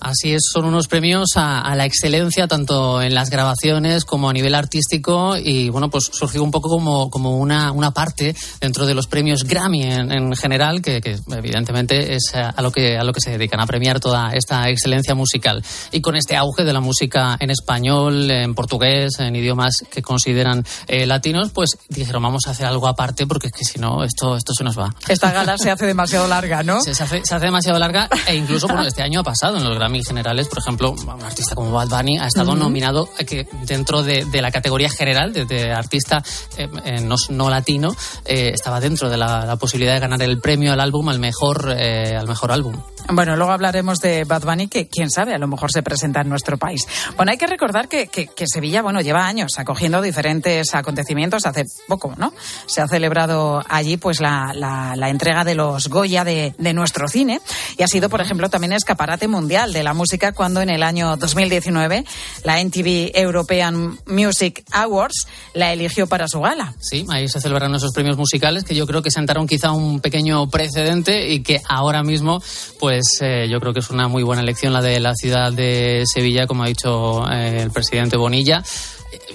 Así 0.00 0.32
es, 0.32 0.42
son 0.50 0.64
unos 0.64 0.88
premios 0.88 1.30
a, 1.36 1.74
la 1.76 1.84
excelencia 1.84 2.48
tanto 2.48 3.02
en 3.02 3.14
las 3.14 3.28
grabaciones 3.28 4.06
como 4.06 4.30
a 4.30 4.32
nivel 4.32 4.54
artístico 4.54 5.36
y 5.36 5.68
bueno, 5.68 5.90
pues 5.90 6.08
surgió 6.10 6.42
un 6.42 6.50
poco 6.50 6.70
como, 6.70 7.10
como 7.10 7.36
una, 7.36 7.70
una 7.70 7.90
parte 7.90 8.34
dentro 8.60 8.86
de 8.86 8.94
los 8.94 9.06
premios 9.06 9.44
Grammy 9.44 9.82
en, 9.82 10.34
general, 10.36 10.80
que, 10.80 11.00
evidentemente 11.30 12.14
es 12.14 12.34
a 12.34 12.62
lo, 12.62 12.72
que, 12.72 12.96
a 12.96 13.04
lo 13.04 13.12
que 13.12 13.20
se 13.20 13.30
dedican, 13.30 13.60
a 13.60 13.66
premiar 13.66 14.00
toda 14.00 14.32
esta 14.32 14.70
excelencia 14.70 15.14
musical. 15.14 15.62
Y 15.92 16.00
con 16.00 16.16
este 16.16 16.34
auge 16.34 16.64
de 16.64 16.72
la 16.72 16.80
música 16.80 17.36
en 17.38 17.50
español, 17.50 18.30
en 18.30 18.54
portugués, 18.54 19.18
en 19.18 19.36
idiomas 19.36 19.84
que 19.90 20.00
consideran 20.00 20.64
eh, 20.88 21.04
latinos, 21.04 21.50
pues 21.50 21.76
dijeron 21.90 22.22
vamos 22.22 22.46
a 22.46 22.52
hacer 22.52 22.64
algo 22.64 22.88
aparte 22.88 23.26
porque 23.26 23.48
es 23.48 23.52
que 23.52 23.64
si 23.66 23.78
no, 23.78 24.02
esto, 24.02 24.36
esto 24.36 24.54
se 24.54 24.64
nos 24.64 24.78
va. 24.78 24.94
Esta 25.08 25.30
gala 25.30 25.58
se 25.58 25.70
hace 25.70 25.84
demasiado 25.84 26.26
larga, 26.26 26.62
¿no? 26.62 26.80
Se, 26.80 26.92
hace, 26.92 27.20
se 27.22 27.34
hace 27.34 27.44
demasiado 27.44 27.78
larga 27.78 28.08
e 28.26 28.34
incluso 28.34 28.66
bueno, 28.66 28.82
este 28.82 29.02
año 29.02 29.20
ha 29.20 29.24
pasado 29.24 29.58
en 29.58 29.64
los 29.64 29.76
Grammy 29.76 29.89
generales, 29.98 30.48
por 30.48 30.58
ejemplo, 30.58 30.92
un 30.92 31.22
artista 31.22 31.54
como 31.54 31.72
Bad 31.72 31.88
Bunny 31.88 32.18
ha 32.18 32.26
estado 32.26 32.54
nominado 32.54 33.08
eh, 33.18 33.24
que 33.24 33.48
dentro 33.66 34.02
de, 34.02 34.24
la 34.40 34.50
categoría 34.50 34.88
general 34.88 35.32
de, 35.32 35.72
artista 35.72 36.22
eh, 36.56 36.68
eh, 36.84 37.00
no, 37.00 37.50
latino, 37.50 37.94
estaba 38.24 38.80
dentro 38.80 39.10
de 39.10 39.16
la, 39.16 39.56
posibilidad 39.56 39.94
de 39.94 40.00
ganar 40.00 40.22
el 40.22 40.40
premio 40.40 40.72
al 40.72 40.80
álbum 40.80 41.08
al 41.08 41.18
mejor, 41.18 41.70
al 41.70 42.26
mejor 42.26 42.52
álbum. 42.52 42.80
Bueno, 43.12 43.36
luego 43.36 43.52
hablaremos 43.52 43.98
de 43.98 44.24
Bad 44.24 44.42
Bunny, 44.42 44.68
que 44.68 44.86
quién 44.86 45.10
sabe, 45.10 45.34
a 45.34 45.38
lo 45.38 45.48
mejor 45.48 45.72
se 45.72 45.82
presenta 45.82 46.20
en 46.20 46.28
nuestro 46.28 46.58
país. 46.58 46.86
Bueno, 47.16 47.32
hay 47.32 47.38
que 47.38 47.48
recordar 47.48 47.88
que, 47.88 48.06
que, 48.06 48.28
que 48.28 48.44
Sevilla, 48.46 48.82
bueno, 48.82 49.00
lleva 49.00 49.26
años 49.26 49.58
acogiendo 49.58 50.00
diferentes 50.00 50.74
acontecimientos. 50.74 51.44
Hace 51.44 51.64
poco, 51.88 52.14
¿no? 52.16 52.32
Se 52.66 52.80
ha 52.80 52.86
celebrado 52.86 53.64
allí, 53.68 53.96
pues, 53.96 54.20
la, 54.20 54.52
la, 54.54 54.94
la 54.96 55.10
entrega 55.10 55.44
de 55.44 55.56
los 55.56 55.88
Goya 55.88 56.24
de, 56.24 56.54
de, 56.56 56.72
nuestro 56.72 57.08
cine. 57.08 57.40
Y 57.76 57.82
ha 57.82 57.88
sido, 57.88 58.08
por 58.08 58.20
ejemplo, 58.20 58.48
también 58.48 58.72
escaparate 58.72 59.26
mundial 59.26 59.72
de 59.72 59.82
la 59.82 59.92
música 59.92 60.32
cuando 60.32 60.60
en 60.60 60.70
el 60.70 60.84
año 60.84 61.16
2019 61.16 62.04
la 62.44 62.60
NTV 62.60 63.10
European 63.14 63.98
Music 64.06 64.62
Awards 64.70 65.26
la 65.54 65.72
eligió 65.72 66.06
para 66.06 66.28
su 66.28 66.40
gala. 66.40 66.74
Sí, 66.78 67.06
ahí 67.08 67.28
se 67.28 67.40
celebraron 67.40 67.74
esos 67.74 67.92
premios 67.92 68.16
musicales 68.16 68.62
que 68.62 68.74
yo 68.74 68.86
creo 68.86 69.02
que 69.02 69.10
sentaron 69.10 69.48
quizá 69.48 69.72
un 69.72 70.00
pequeño 70.00 70.48
precedente 70.48 71.30
y 71.30 71.42
que 71.42 71.60
ahora 71.68 72.02
mismo, 72.02 72.40
pues 72.78 72.99
eh, 73.20 73.48
yo 73.48 73.60
creo 73.60 73.72
que 73.72 73.80
es 73.80 73.90
una 73.90 74.08
muy 74.08 74.22
buena 74.22 74.42
elección 74.42 74.72
la 74.72 74.82
de 74.82 75.00
la 75.00 75.14
ciudad 75.14 75.52
de 75.52 76.04
Sevilla, 76.06 76.46
como 76.46 76.64
ha 76.64 76.66
dicho 76.66 77.24
eh, 77.30 77.62
el 77.62 77.70
presidente 77.70 78.16
Bonilla. 78.16 78.62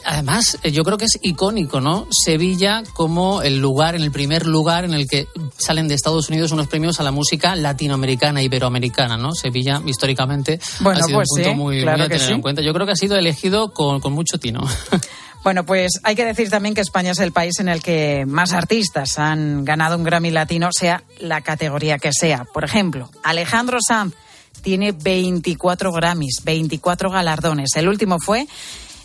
Además, 0.05 0.57
yo 0.63 0.83
creo 0.83 0.97
que 0.97 1.05
es 1.05 1.19
icónico, 1.21 1.81
¿no? 1.81 2.07
Sevilla 2.09 2.83
como 2.93 3.41
el 3.41 3.59
lugar, 3.59 3.95
en 3.95 4.03
el 4.03 4.11
primer 4.11 4.45
lugar 4.45 4.85
en 4.85 4.93
el 4.93 5.07
que 5.07 5.27
salen 5.57 5.87
de 5.87 5.95
Estados 5.95 6.29
Unidos 6.29 6.51
unos 6.51 6.67
premios 6.67 6.99
a 6.99 7.03
la 7.03 7.11
música 7.11 7.55
latinoamericana, 7.55 8.41
iberoamericana, 8.41 9.17
¿no? 9.17 9.33
Sevilla, 9.33 9.81
históricamente, 9.85 10.59
bueno, 10.79 10.99
ha 10.99 11.03
sido 11.03 11.17
pues 11.17 11.29
un 11.31 11.37
punto 11.37 11.49
sí, 11.49 11.55
muy, 11.55 11.81
claro 11.81 11.97
muy 11.97 12.05
a 12.05 12.09
tener 12.09 12.27
sí. 12.27 12.33
en 12.33 12.41
cuenta. 12.41 12.61
Yo 12.61 12.73
creo 12.73 12.85
que 12.85 12.93
ha 12.93 12.95
sido 12.95 13.17
elegido 13.17 13.73
con, 13.73 13.99
con 13.99 14.13
mucho 14.13 14.39
tino. 14.39 14.61
Bueno, 15.45 15.63
pues 15.63 15.99
hay 16.01 16.15
que 16.15 16.25
decir 16.25 16.49
también 16.49 16.73
que 16.73 16.81
España 16.81 17.11
es 17.11 17.19
el 17.19 17.31
país 17.31 17.59
en 17.59 17.69
el 17.69 17.79
que 17.83 18.25
más 18.25 18.51
artistas 18.51 19.19
han 19.19 19.63
ganado 19.63 19.95
un 19.95 20.03
Grammy 20.03 20.31
Latino, 20.31 20.69
sea 20.75 21.03
la 21.19 21.41
categoría 21.41 21.99
que 21.99 22.09
sea. 22.11 22.45
Por 22.51 22.63
ejemplo, 22.63 23.11
Alejandro 23.21 23.77
Sanz 23.79 24.15
tiene 24.63 24.91
24 24.91 25.91
Grammys, 25.91 26.41
24 26.43 27.11
galardones. 27.11 27.69
El 27.75 27.87
último 27.87 28.17
fue 28.19 28.47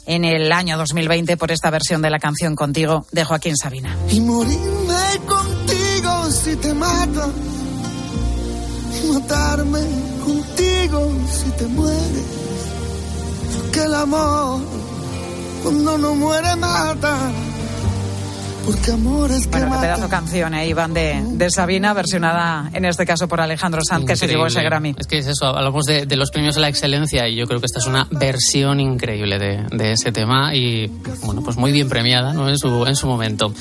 en 0.06 0.24
el 0.24 0.50
año 0.50 0.78
2020 0.78 1.36
por 1.36 1.52
esta 1.52 1.68
versión 1.68 2.00
de 2.00 2.08
la 2.08 2.18
canción 2.18 2.56
Contigo 2.56 3.04
de 3.12 3.22
Joaquín 3.22 3.54
Sabina. 3.54 3.94
Y 4.08 4.20
morirme 4.22 5.18
contigo 5.26 6.30
si 6.30 6.56
te 6.56 6.72
mata. 6.72 7.28
Y 8.96 9.12
matarme 9.12 9.80
contigo 10.24 11.12
si 11.30 11.50
te 11.50 11.66
mueres. 11.66 12.24
Que 13.74 13.82
el 13.82 13.94
amor 13.94 14.79
cuando 15.62 15.98
no 15.98 16.14
muere 16.14 16.56
mata. 16.56 17.30
Porque 18.66 18.92
amor 18.92 19.30
es 19.32 19.44
que 19.46 19.50
Bueno, 19.52 19.66
qué 19.66 19.70
mata. 19.70 19.80
pedazo 19.82 20.02
de 20.02 20.08
canción, 20.10 20.54
¿eh? 20.54 20.68
Iván, 20.68 20.92
de, 20.92 21.20
de 21.32 21.50
Sabina, 21.50 21.92
versionada 21.94 22.70
en 22.72 22.84
este 22.84 23.06
caso 23.06 23.26
por 23.26 23.40
Alejandro 23.40 23.80
Sanz, 23.82 24.04
que 24.04 24.16
se 24.16 24.28
llevó 24.28 24.46
ese. 24.46 24.62
Grammy. 24.62 24.94
Es 24.98 25.06
que 25.06 25.18
es 25.18 25.26
eso, 25.26 25.46
hablamos 25.46 25.86
de, 25.86 26.04
de 26.06 26.16
los 26.16 26.30
premios 26.30 26.56
a 26.58 26.60
la 26.60 26.68
excelencia 26.68 27.26
y 27.26 27.36
yo 27.36 27.46
creo 27.46 27.58
que 27.58 27.66
esta 27.66 27.78
es 27.78 27.86
una 27.86 28.06
versión 28.10 28.78
increíble 28.78 29.38
de, 29.38 29.64
de 29.72 29.92
ese 29.92 30.12
tema 30.12 30.54
y, 30.54 30.86
bueno, 31.24 31.42
pues 31.42 31.56
muy 31.56 31.72
bien 31.72 31.88
premiada 31.88 32.32
¿no? 32.34 32.48
en, 32.48 32.58
su, 32.58 32.86
en 32.86 32.94
su 32.96 33.06
momento. 33.06 33.52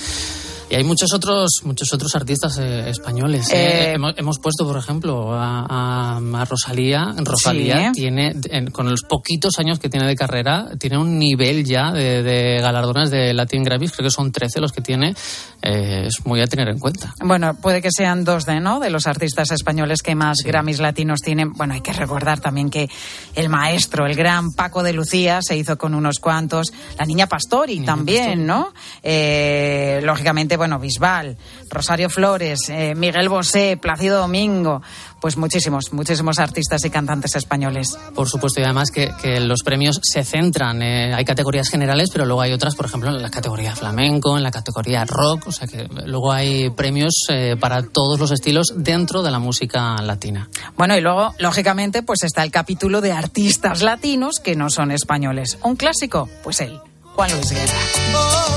Y 0.71 0.75
hay 0.75 0.83
muchos 0.83 1.11
otros, 1.13 1.49
muchos 1.63 1.91
otros 1.93 2.15
artistas 2.15 2.59
eh, 2.59 2.89
españoles. 2.91 3.49
¿eh? 3.51 3.55
Eh, 3.55 3.93
hemos, 3.95 4.13
hemos 4.17 4.37
puesto, 4.39 4.65
por 4.67 4.77
ejemplo, 4.77 5.33
a, 5.33 5.65
a- 5.67 6.17
a 6.17 6.45
Rosalía. 6.45 7.15
Rosalía 7.17 7.87
Sí. 7.87 8.01
tiene, 8.01 8.35
en- 8.51 8.69
con 8.69 8.87
los 8.87 9.01
poquitos 9.01 9.57
años 9.57 9.79
que 9.79 9.89
tiene 9.89 10.05
de 10.05 10.15
carrera, 10.15 10.67
tiene 10.79 10.99
un 10.99 11.17
nivel 11.17 11.65
ya 11.65 11.91
de, 11.91 12.21
de 12.21 12.59
galardones 12.61 13.09
de 13.09 13.33
Latin 13.33 13.63
Grammys. 13.63 13.91
Creo 13.93 14.07
que 14.09 14.11
son 14.11 14.31
13 14.31 14.61
los 14.61 14.71
que 14.71 14.81
tiene. 14.81 15.15
Eh, 15.61 16.05
es 16.07 16.25
muy 16.25 16.41
a 16.41 16.47
tener 16.47 16.69
en 16.69 16.79
cuenta. 16.79 17.13
Bueno, 17.21 17.53
puede 17.55 17.81
que 17.81 17.89
sean 17.91 18.23
dos 18.23 18.45
de, 18.45 18.59
¿no? 18.61 18.79
De 18.79 18.89
los 18.89 19.07
artistas 19.07 19.51
españoles 19.51 20.01
que 20.01 20.15
más 20.15 20.37
Grammys 20.45 20.79
latinos 20.79 21.19
tienen. 21.19 21.51
Bueno, 21.53 21.73
hay 21.73 21.81
que 21.81 21.91
recordar 21.91 22.39
también 22.39 22.69
que 22.69 22.89
el 23.35 23.49
maestro, 23.49 24.05
el 24.05 24.15
gran 24.15 24.53
Paco 24.53 24.83
de 24.83 24.93
Lucía, 24.93 25.41
se 25.41 25.57
hizo 25.57 25.77
con 25.77 25.95
unos 25.95 26.19
cuantos. 26.19 26.71
La 26.97 27.05
niña 27.05 27.27
Pastori 27.27 27.81
también, 27.81 28.45
¿no? 28.45 28.73
Eh, 29.03 29.99
lógicamente, 30.03 30.55
bueno, 30.55 30.79
Bisbal, 30.79 31.37
Rosario 31.69 32.09
Flores, 32.09 32.69
eh, 32.69 32.95
Miguel 32.95 33.27
Bosé, 33.27 33.77
Plácido 33.77 34.19
Domingo. 34.19 34.81
Pues 35.21 35.37
muchísimos, 35.37 35.91
muchísimos 35.91 36.39
artistas 36.39 36.83
y 36.85 36.89
cantantes 36.89 37.35
españoles. 37.35 37.97
Por 38.15 38.29
supuesto, 38.29 38.61
y 38.61 38.63
además 38.63 38.89
que, 38.91 39.11
que 39.21 39.39
los 39.39 39.63
premios 39.63 39.99
se 40.01 40.23
centran. 40.23 40.81
eh, 40.81 41.13
hay 41.13 41.25
categorías 41.25 41.69
generales, 41.69 42.09
pero 42.11 42.25
luego 42.25 42.41
hay 42.41 42.53
otras, 42.53 42.75
por 42.75 42.85
ejemplo, 42.85 43.09
en 43.09 43.21
la 43.21 43.29
categoría 43.29 43.75
flamenco, 43.75 44.37
en 44.37 44.43
la 44.43 44.51
categoría 44.51 45.05
rock. 45.05 45.47
O 45.47 45.51
sea 45.51 45.67
que 45.67 45.87
luego 46.05 46.31
hay 46.31 46.69
premios 46.69 47.25
eh, 47.29 47.55
para 47.59 47.83
todos 47.83 48.19
los 48.19 48.31
estilos 48.31 48.73
dentro 48.75 49.21
de 49.21 49.31
la 49.31 49.39
música 49.39 49.95
latina. 50.01 50.49
Bueno, 50.77 50.95
y 50.97 51.01
luego, 51.01 51.33
lógicamente, 51.39 52.03
pues 52.03 52.23
está 52.23 52.43
el 52.43 52.51
capítulo 52.51 53.01
de 53.01 53.11
artistas 53.11 53.81
latinos 53.81 54.39
que 54.39 54.55
no 54.55 54.69
son 54.69 54.91
españoles. 54.91 55.57
Un 55.63 55.75
clásico, 55.75 56.29
pues 56.43 56.61
él, 56.61 56.79
Juan 57.15 57.31
Luis 57.31 57.51
Guerra. 57.51 58.48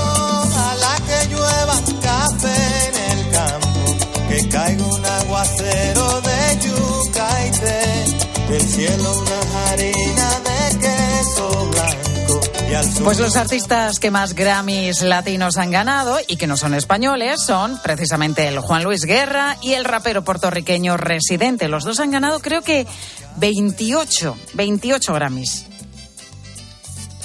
Pues 13.03 13.19
los 13.19 13.35
artistas 13.35 13.99
que 13.99 14.11
más 14.11 14.33
Grammys 14.33 15.01
latinos 15.01 15.57
han 15.57 15.71
ganado 15.71 16.17
y 16.27 16.37
que 16.37 16.47
no 16.47 16.57
son 16.57 16.73
españoles 16.73 17.41
son 17.41 17.77
precisamente 17.83 18.47
el 18.47 18.59
Juan 18.59 18.83
Luis 18.83 19.05
Guerra 19.05 19.57
y 19.61 19.73
el 19.73 19.85
rapero 19.85 20.23
puertorriqueño 20.23 20.97
Residente. 20.97 21.67
Los 21.67 21.83
dos 21.83 21.99
han 21.99 22.11
ganado 22.11 22.39
creo 22.39 22.61
que 22.61 22.87
28, 23.37 24.37
28 24.53 25.13
Grammys. 25.13 25.65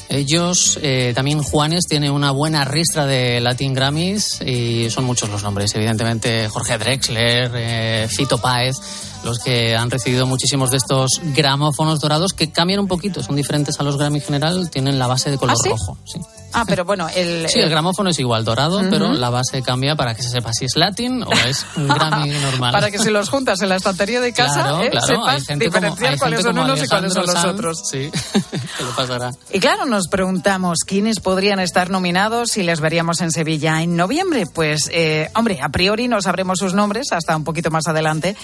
Ellos, 0.08 0.78
eh, 0.82 1.12
también 1.14 1.42
Juanes, 1.42 1.84
tiene 1.86 2.10
una 2.10 2.30
buena 2.30 2.64
ristra 2.64 3.06
de 3.06 3.40
Latin 3.40 3.74
Grammys 3.74 4.40
y 4.40 4.88
son 4.90 5.04
muchos 5.04 5.28
los 5.28 5.42
nombres. 5.42 5.74
Evidentemente, 5.74 6.48
Jorge 6.48 6.78
Drexler, 6.78 7.50
eh, 7.54 8.08
Fito 8.10 8.38
Páez, 8.38 8.76
los 9.24 9.38
que 9.40 9.76
han 9.76 9.90
recibido 9.90 10.26
muchísimos 10.26 10.70
de 10.70 10.76
estos 10.78 11.20
gramófonos 11.34 12.00
dorados 12.00 12.32
que 12.32 12.50
cambian 12.50 12.80
un 12.80 12.88
poquito, 12.88 13.22
son 13.22 13.36
diferentes 13.36 13.78
a 13.80 13.82
los 13.82 13.96
Grammy 13.96 14.20
general, 14.20 14.70
tienen 14.70 14.98
la 14.98 15.06
base 15.06 15.30
de 15.30 15.38
color 15.38 15.56
¿Ah, 15.58 15.60
sí? 15.62 15.68
rojo. 15.70 15.98
Sí. 16.04 16.20
Ah, 16.54 16.64
pero 16.66 16.84
bueno, 16.84 17.08
el... 17.14 17.46
Sí, 17.52 17.58
el 17.60 17.68
gramófono 17.68 18.10
es 18.10 18.18
igual, 18.18 18.44
dorado, 18.44 18.78
Ujú. 18.80 18.88
pero 18.90 19.12
la 19.12 19.28
base 19.30 19.60
cambia 19.62 19.96
para 19.96 20.14
que 20.14 20.22
se 20.22 20.30
sepa 20.30 20.52
si 20.52 20.64
es 20.64 20.76
Latin 20.76 21.22
o 21.22 21.30
es 21.46 21.66
un 21.76 21.88
Grammy 21.88 22.30
normal. 22.40 22.72
Para 22.72 22.90
que 22.90 22.98
si 22.98 23.10
los 23.10 23.28
juntas 23.28 23.60
en 23.60 23.68
la 23.68 23.76
estantería 23.76 24.20
de 24.20 24.32
casa, 24.32 24.54
Claro, 24.62 24.82
eh, 24.82 24.90
claro, 24.90 25.06
sepas 25.06 25.34
hay 25.34 25.40
gente 25.42 25.66
como- 25.66 25.74
diferenciar 25.80 26.12
hay 26.12 26.18
cuáles 26.18 26.38
gente 26.38 26.48
son 26.48 26.56
como 26.56 26.72
unos 26.72 26.84
y 26.84 26.88
cuáles 26.88 27.12
son 27.12 27.26
los 27.26 27.30
Alejandro 27.34 27.70
otros. 27.70 27.88
Sí, 27.90 28.10
¿qué 28.78 28.84
le 28.84 28.90
pasará? 28.96 29.30
Y 29.52 29.60
claro, 29.60 29.84
nos 29.86 30.08
preguntamos 30.08 30.78
quiénes 30.86 31.20
podrían 31.20 31.60
estar 31.60 31.90
nominados 31.90 32.50
si 32.52 32.62
les 32.62 32.80
veríamos 32.80 33.20
en 33.20 33.30
Sevilla 33.30 33.82
en 33.82 33.96
noviembre. 33.96 34.44
Pues, 34.46 34.88
eh, 34.92 35.28
hombre, 35.34 35.60
a 35.62 35.68
priori 35.68 36.08
no 36.08 36.22
sabremos 36.22 36.58
sus 36.58 36.72
nombres 36.74 37.12
hasta 37.12 37.36
un 37.36 37.44
poquito 37.44 37.70
más 37.70 37.86
adelante, 37.88 38.36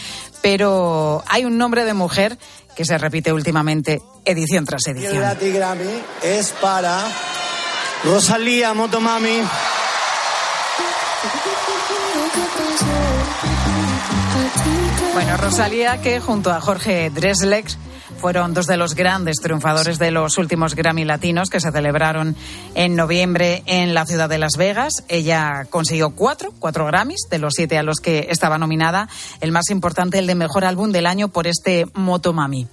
pero 0.43 0.64
hay 1.27 1.45
un 1.45 1.59
nombre 1.59 1.85
de 1.85 1.95
mujer 1.95 2.39
que 2.75 2.85
se 2.85 2.99
repite 2.99 3.33
últimamente 3.33 4.03
edición 4.25 4.65
tras 4.65 4.87
Y 4.87 4.91
el 4.91 4.97
edición. 4.97 5.21
Latin 5.21 5.55
Grammy 5.55 6.03
es 6.23 6.53
para 6.61 7.01
Rosalía 8.05 8.75
Motomami. 8.75 9.43
Bueno, 15.15 15.37
Rosalía, 15.37 16.01
que 16.03 16.21
junto 16.21 16.51
a 16.51 16.61
Jorge 16.61 17.11
Drexler 17.11 17.65
fueron 18.19 18.55
dos 18.55 18.67
de 18.67 18.77
los 18.77 18.95
grandes 18.95 19.37
triunfadores 19.37 19.99
de 19.99 20.11
los 20.11 20.39
últimos 20.39 20.75
Grammy 20.75 21.05
Latinos 21.05 21.51
que 21.51 21.61
se 21.61 21.73
celebraron 21.73 22.37
en 22.75 22.97
noviembre 22.97 23.63
en 23.67 23.95
la 23.95 24.07
ciudad 24.07 24.29
de 24.29 24.39
Las 24.39 24.53
Vegas. 24.57 25.05
Ella 25.09 25.67
consiguió 25.71 26.11
cuatro, 26.11 26.53
cuatro 26.59 26.87
Grammys 26.87 27.27
de 27.31 27.39
los 27.39 27.55
siete 27.55 27.79
a 27.79 27.83
los 27.83 28.01
que 28.01 28.27
estaba 28.31 28.59
nominada. 28.59 29.09
El 29.41 29.53
más 29.53 29.71
importante, 29.71 30.19
el 30.19 30.27
de 30.27 30.35
mejor 30.35 30.65
álbum 30.65 30.93
del 30.93 31.07
año 31.07 31.29
por 31.29 31.47
este 31.47 31.87
Motomami. 31.95 32.67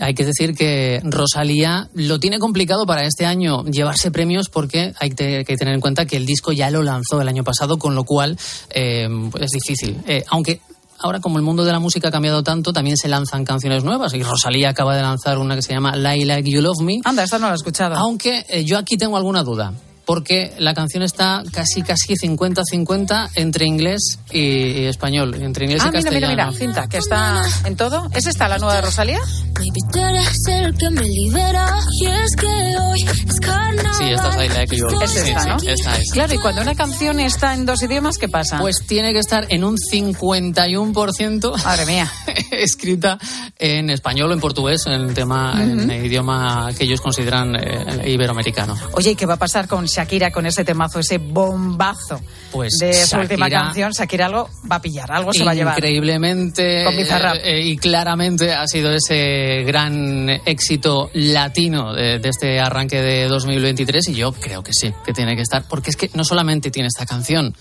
Hay 0.00 0.14
que 0.14 0.24
decir 0.24 0.54
que 0.54 1.00
Rosalía 1.04 1.88
lo 1.94 2.18
tiene 2.18 2.38
complicado 2.38 2.84
para 2.84 3.04
este 3.04 3.26
año 3.26 3.64
llevarse 3.64 4.10
premios 4.10 4.48
porque 4.48 4.92
hay 4.98 5.10
que 5.10 5.44
tener 5.56 5.74
en 5.74 5.80
cuenta 5.80 6.04
que 6.06 6.16
el 6.16 6.26
disco 6.26 6.52
ya 6.52 6.70
lo 6.70 6.82
lanzó 6.82 7.20
el 7.20 7.28
año 7.28 7.44
pasado, 7.44 7.78
con 7.78 7.94
lo 7.94 8.04
cual 8.04 8.36
eh, 8.70 9.08
pues 9.30 9.44
es 9.44 9.50
difícil. 9.52 10.02
Eh, 10.06 10.24
aunque 10.28 10.60
ahora 11.04 11.20
como 11.20 11.38
el 11.38 11.44
mundo 11.44 11.64
de 11.64 11.72
la 11.72 11.80
música 11.80 12.08
ha 12.08 12.10
cambiado 12.10 12.42
tanto, 12.42 12.72
también 12.72 12.96
se 12.96 13.08
lanzan 13.08 13.44
canciones 13.44 13.84
nuevas 13.84 14.14
y 14.14 14.22
Rosalía 14.22 14.70
acaba 14.70 14.96
de 14.96 15.02
lanzar 15.02 15.38
una 15.38 15.54
que 15.54 15.62
se 15.62 15.74
llama 15.74 15.94
Lie 15.96 16.24
Like 16.24 16.50
You 16.50 16.62
Love 16.62 16.80
Me. 16.80 17.00
Anda, 17.04 17.24
esta 17.24 17.38
no 17.38 17.46
la 17.46 17.52
he 17.52 17.56
escuchado. 17.56 17.94
Aunque 17.96 18.46
eh, 18.48 18.64
yo 18.64 18.78
aquí 18.78 18.96
tengo 18.96 19.16
alguna 19.18 19.42
duda. 19.42 19.74
Porque 20.06 20.52
la 20.58 20.74
canción 20.74 21.02
está 21.02 21.42
casi 21.52 21.82
casi 21.82 22.14
50-50 22.14 23.30
entre 23.36 23.64
inglés 23.66 24.18
y, 24.30 24.84
español, 24.84 25.34
entre 25.40 25.64
inglés 25.64 25.82
Ah, 25.84 25.88
y 25.92 25.96
mira, 25.96 26.10
mira, 26.10 26.20
castellano. 26.20 26.50
mira, 26.52 26.58
cinta, 26.58 26.88
que 26.88 26.98
está 26.98 27.42
en 27.64 27.76
todo. 27.76 28.08
¿Es 28.14 28.26
esta 28.26 28.46
la 28.48 28.58
nueva 28.58 28.74
de 28.76 28.82
Rosalía? 28.82 29.20
Sí, 33.98 34.04
esta 34.10 34.28
es 34.30 34.36
Lie 34.36 34.48
Like 34.48 34.76
You. 34.76 34.86
Es 35.00 35.10
Sí, 35.10 35.18
esta, 35.30 35.44
¿no? 35.46 35.58
sí, 35.58 35.68
esta 35.68 35.96
es. 35.98 36.10
Claro, 36.12 36.34
y 36.34 36.38
cuando 36.38 36.62
una 36.62 36.74
canción 36.74 37.20
está 37.20 37.54
en 37.54 37.64
dos 37.64 37.80
idiomas, 37.82 38.18
¿qué 38.18 38.28
pasa? 38.28 38.58
Pues 38.58 38.84
tiene 38.86 39.12
que 39.12 39.20
estar 39.20 39.46
en 39.50 39.64
un 39.64 39.76
51%. 39.78 41.64
Madre 41.64 41.86
mía. 41.86 42.10
escrita 42.62 43.18
en 43.58 43.90
español 43.90 44.30
o 44.30 44.34
en 44.34 44.40
portugués, 44.40 44.86
en 44.86 44.92
el 44.92 45.14
tema, 45.14 45.54
en 45.62 45.90
el 45.90 46.04
idioma 46.06 46.70
que 46.76 46.84
ellos 46.84 47.00
consideran 47.00 47.56
eh, 47.56 48.10
iberoamericano. 48.10 48.76
Oye, 48.92 49.12
¿y 49.12 49.14
qué 49.14 49.26
va 49.26 49.34
a 49.34 49.38
pasar 49.38 49.66
con 49.68 49.86
Shakira, 49.86 50.30
con 50.30 50.46
ese 50.46 50.64
temazo, 50.64 51.00
ese 51.00 51.18
bombazo 51.18 52.20
Pues 52.50 52.76
de 52.80 52.94
su 52.94 53.16
última 53.16 53.48
canción? 53.50 53.92
Shakira 53.92 54.26
algo 54.26 54.48
va 54.70 54.76
a 54.76 54.82
pillar, 54.82 55.10
algo 55.12 55.32
se 55.32 55.44
va 55.44 55.52
a 55.52 55.54
llevar. 55.54 55.78
Increíblemente 55.78 56.84
Con 56.84 56.96
Bizarrap. 56.96 57.36
eh, 57.42 57.60
y 57.62 57.76
claramente 57.76 58.52
ha 58.52 58.66
sido 58.66 58.92
ese 58.92 59.62
gran 59.64 60.28
éxito 60.44 61.10
latino 61.14 61.92
de, 61.94 62.18
de 62.18 62.28
este 62.28 62.60
arranque 62.60 63.00
de 63.00 63.28
2023 63.28 64.08
y 64.08 64.14
yo 64.14 64.32
creo 64.32 64.62
que 64.62 64.72
sí, 64.72 64.92
que 65.04 65.12
tiene 65.12 65.36
que 65.36 65.42
estar, 65.42 65.66
porque 65.68 65.90
es 65.90 65.96
que 65.96 66.10
no 66.14 66.24
solamente 66.24 66.70
tiene 66.70 66.88
esta 66.88 67.06
canción, 67.06 67.54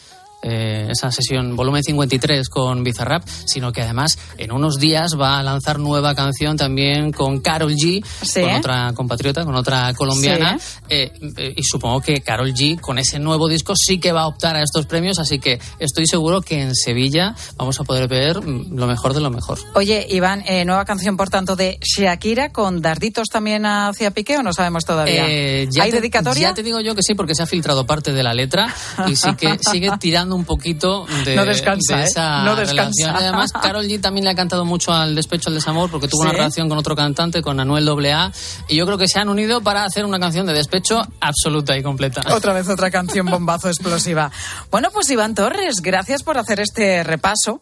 eh, 0.44 0.88
esa 0.92 1.12
sesión 1.12 1.56
volumen 1.56 1.84
53 1.84 2.50
con 2.50 2.84
Bizarrap, 2.84 3.24
sino 3.46 3.72
que 3.72 3.82
además 3.82 4.18
en 4.38 4.52
unos 4.52 4.78
días 4.78 5.18
va 5.20 5.40
a 5.40 5.44
lanzar 5.44 5.80
nueva 5.80 6.14
canción 6.16 6.58
también 6.58 7.12
con 7.12 7.40
Carol 7.40 7.74
G, 7.74 8.04
Sí. 8.22 8.42
con 8.42 8.52
otra 8.52 8.92
compatriota, 8.94 9.46
con 9.46 9.56
otra 9.56 9.94
colombiana, 9.94 10.60
eh, 10.90 11.12
eh, 11.38 11.54
y 11.56 11.64
supongo 11.64 12.02
que 12.02 12.22
Carol 12.22 12.54
G 12.54 12.80
con 12.80 13.00
ese 13.00 13.20
nuevo 13.20 13.48
disco 13.48 13.74
sí 13.76 14.00
que 14.00 14.12
va 14.12 14.22
a 14.24 14.28
optar 14.28 14.56
a 14.56 14.62
estos 14.64 14.86
premios, 14.86 15.18
así 15.20 15.40
que 15.40 15.60
estoy 15.80 16.06
seguro 16.06 16.42
que 16.42 16.62
en 16.62 16.76
Sevilla 16.76 17.36
vamos 17.58 17.80
a 17.80 17.84
poder 17.84 18.08
ver 18.08 18.42
mm, 18.42 18.76
lo 18.78 18.88
mejor 18.88 19.14
de 19.14 19.22
lo 19.22 19.30
mejor. 19.30 19.60
Oye, 19.76 20.06
Iván, 20.10 20.44
eh, 20.46 20.66
nueva 20.66 20.86
canción, 20.86 21.16
por 21.18 21.30
tanto, 21.30 21.56
de 21.56 21.80
Shakira 21.82 22.52
con 22.52 22.82
darditos 22.82 23.30
también 23.30 23.66
hacia 23.66 24.12
Piqué 24.12 24.38
o 24.38 24.44
no 24.44 24.54
sabemos 24.54 24.84
todavía? 24.86 25.24
¿Hay 25.26 25.68
te- 25.70 25.92
dedicatoria? 25.92 26.50
Ya 26.50 26.54
te 26.54 26.64
digo 26.64 26.82
yo 26.82 26.96
que 26.96 27.02
sí, 27.04 27.14
porque 27.16 27.34
se 27.36 27.44
ha 27.44 27.46
filtrado 27.48 27.86
parte 27.86 28.12
de 28.12 28.24
la 28.24 28.34
letra 28.34 28.74
y 29.08 29.16
sí 29.16 29.30
que 29.36 29.58
sigue 29.72 29.90
tirando 30.00 30.33
un 30.36 30.46
poquito 30.46 31.06
de, 31.26 31.36
No 31.36 31.46
descansa, 31.46 31.98
de 31.98 32.02
¿eh? 32.04 32.06
esa 32.06 32.44
No 32.44 32.56
descansa. 32.56 32.84
relación. 32.84 33.16
Además, 33.16 33.52
Carol 33.54 33.86
G 33.86 34.02
también 34.02 34.26
le 34.26 34.32
ha 34.32 34.36
cantado 34.36 34.66
mucho 34.66 34.92
al 34.92 35.16
despecho 35.16 35.50
al 35.50 35.56
desamor 35.56 35.90
porque 35.90 36.08
tuvo 36.08 36.24
¿Sí? 36.24 36.28
una 36.30 36.38
relación 36.38 36.70
con 36.70 36.78
otro 36.78 36.96
cantante, 36.96 37.42
con 37.42 37.60
Anuel 37.60 37.88
AA, 37.88 38.32
y 38.68 38.76
yo 38.76 38.86
creo 38.86 38.98
que 38.98 39.08
se 39.08 39.20
han 39.20 39.30
unido 39.30 39.62
para 39.62 39.84
hacer 39.86 40.06
una 40.06 40.20
canción 40.20 40.46
de 40.46 40.54
despecho 40.54 41.02
absoluta 41.22 41.78
y 41.78 41.84
completa. 41.84 42.22
Otra 42.34 42.54
vez 42.54 42.68
otra 42.70 42.90
canción 42.92 43.26
bombazo 43.28 43.68
explosiva. 43.70 44.32
Bueno, 44.72 44.90
pues 44.92 45.10
Iván 45.10 45.36
Torres, 45.36 45.76
gracias 45.82 46.24
por 46.24 46.38
hacer 46.38 46.60
este 46.60 47.04
repaso, 47.04 47.62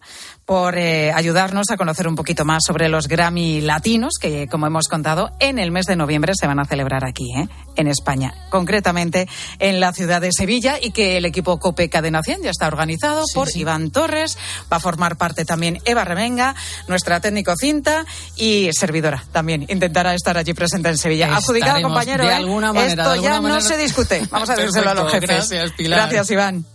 por 0.51 0.77
eh, 0.77 1.13
ayudarnos 1.13 1.69
a 1.69 1.77
conocer 1.77 2.09
un 2.09 2.17
poquito 2.17 2.43
más 2.43 2.65
sobre 2.67 2.89
los 2.89 3.07
Grammy 3.07 3.61
latinos, 3.61 4.15
que 4.19 4.49
como 4.49 4.67
hemos 4.67 4.89
contado, 4.89 5.31
en 5.39 5.59
el 5.59 5.71
mes 5.71 5.85
de 5.85 5.95
noviembre 5.95 6.33
se 6.35 6.45
van 6.45 6.59
a 6.59 6.65
celebrar 6.65 7.05
aquí, 7.05 7.31
¿eh? 7.37 7.47
en 7.77 7.87
España, 7.87 8.33
concretamente 8.49 9.29
en 9.59 9.79
la 9.79 9.93
ciudad 9.93 10.19
de 10.19 10.33
Sevilla, 10.33 10.75
y 10.77 10.91
que 10.91 11.15
el 11.15 11.23
equipo 11.23 11.57
COPE 11.57 11.87
Cadena 11.87 12.21
100 12.21 12.43
ya 12.43 12.49
está 12.49 12.67
organizado 12.67 13.23
por 13.33 13.47
Iván 13.55 13.91
Torres, 13.91 14.37
va 14.69 14.75
a 14.75 14.79
formar 14.81 15.15
parte 15.15 15.45
también 15.45 15.79
Eva 15.85 16.03
Remenga, 16.03 16.53
nuestra 16.89 17.21
técnico 17.21 17.55
cinta 17.55 18.05
y 18.35 18.71
servidora 18.73 19.23
también, 19.31 19.65
intentará 19.69 20.13
estar 20.15 20.37
allí 20.37 20.53
presente 20.53 20.89
en 20.89 20.97
Sevilla. 20.97 21.33
Adjudicado, 21.33 21.77
Estaremos 21.77 21.93
compañero, 21.93 22.25
de 22.25 22.29
¿eh? 22.29 22.35
alguna 22.35 22.73
manera, 22.73 23.03
Esto 23.03 23.13
de 23.13 23.21
ya 23.21 23.39
no 23.39 23.61
se 23.61 23.77
discute. 23.77 24.27
Vamos 24.29 24.49
a 24.49 24.55
decírselo 24.57 24.89
a 24.89 24.95
los 24.95 25.11
jefes. 25.13 25.29
gracias, 25.29 25.71
Pilar. 25.77 26.09
Gracias, 26.09 26.29
Iván. 26.29 26.65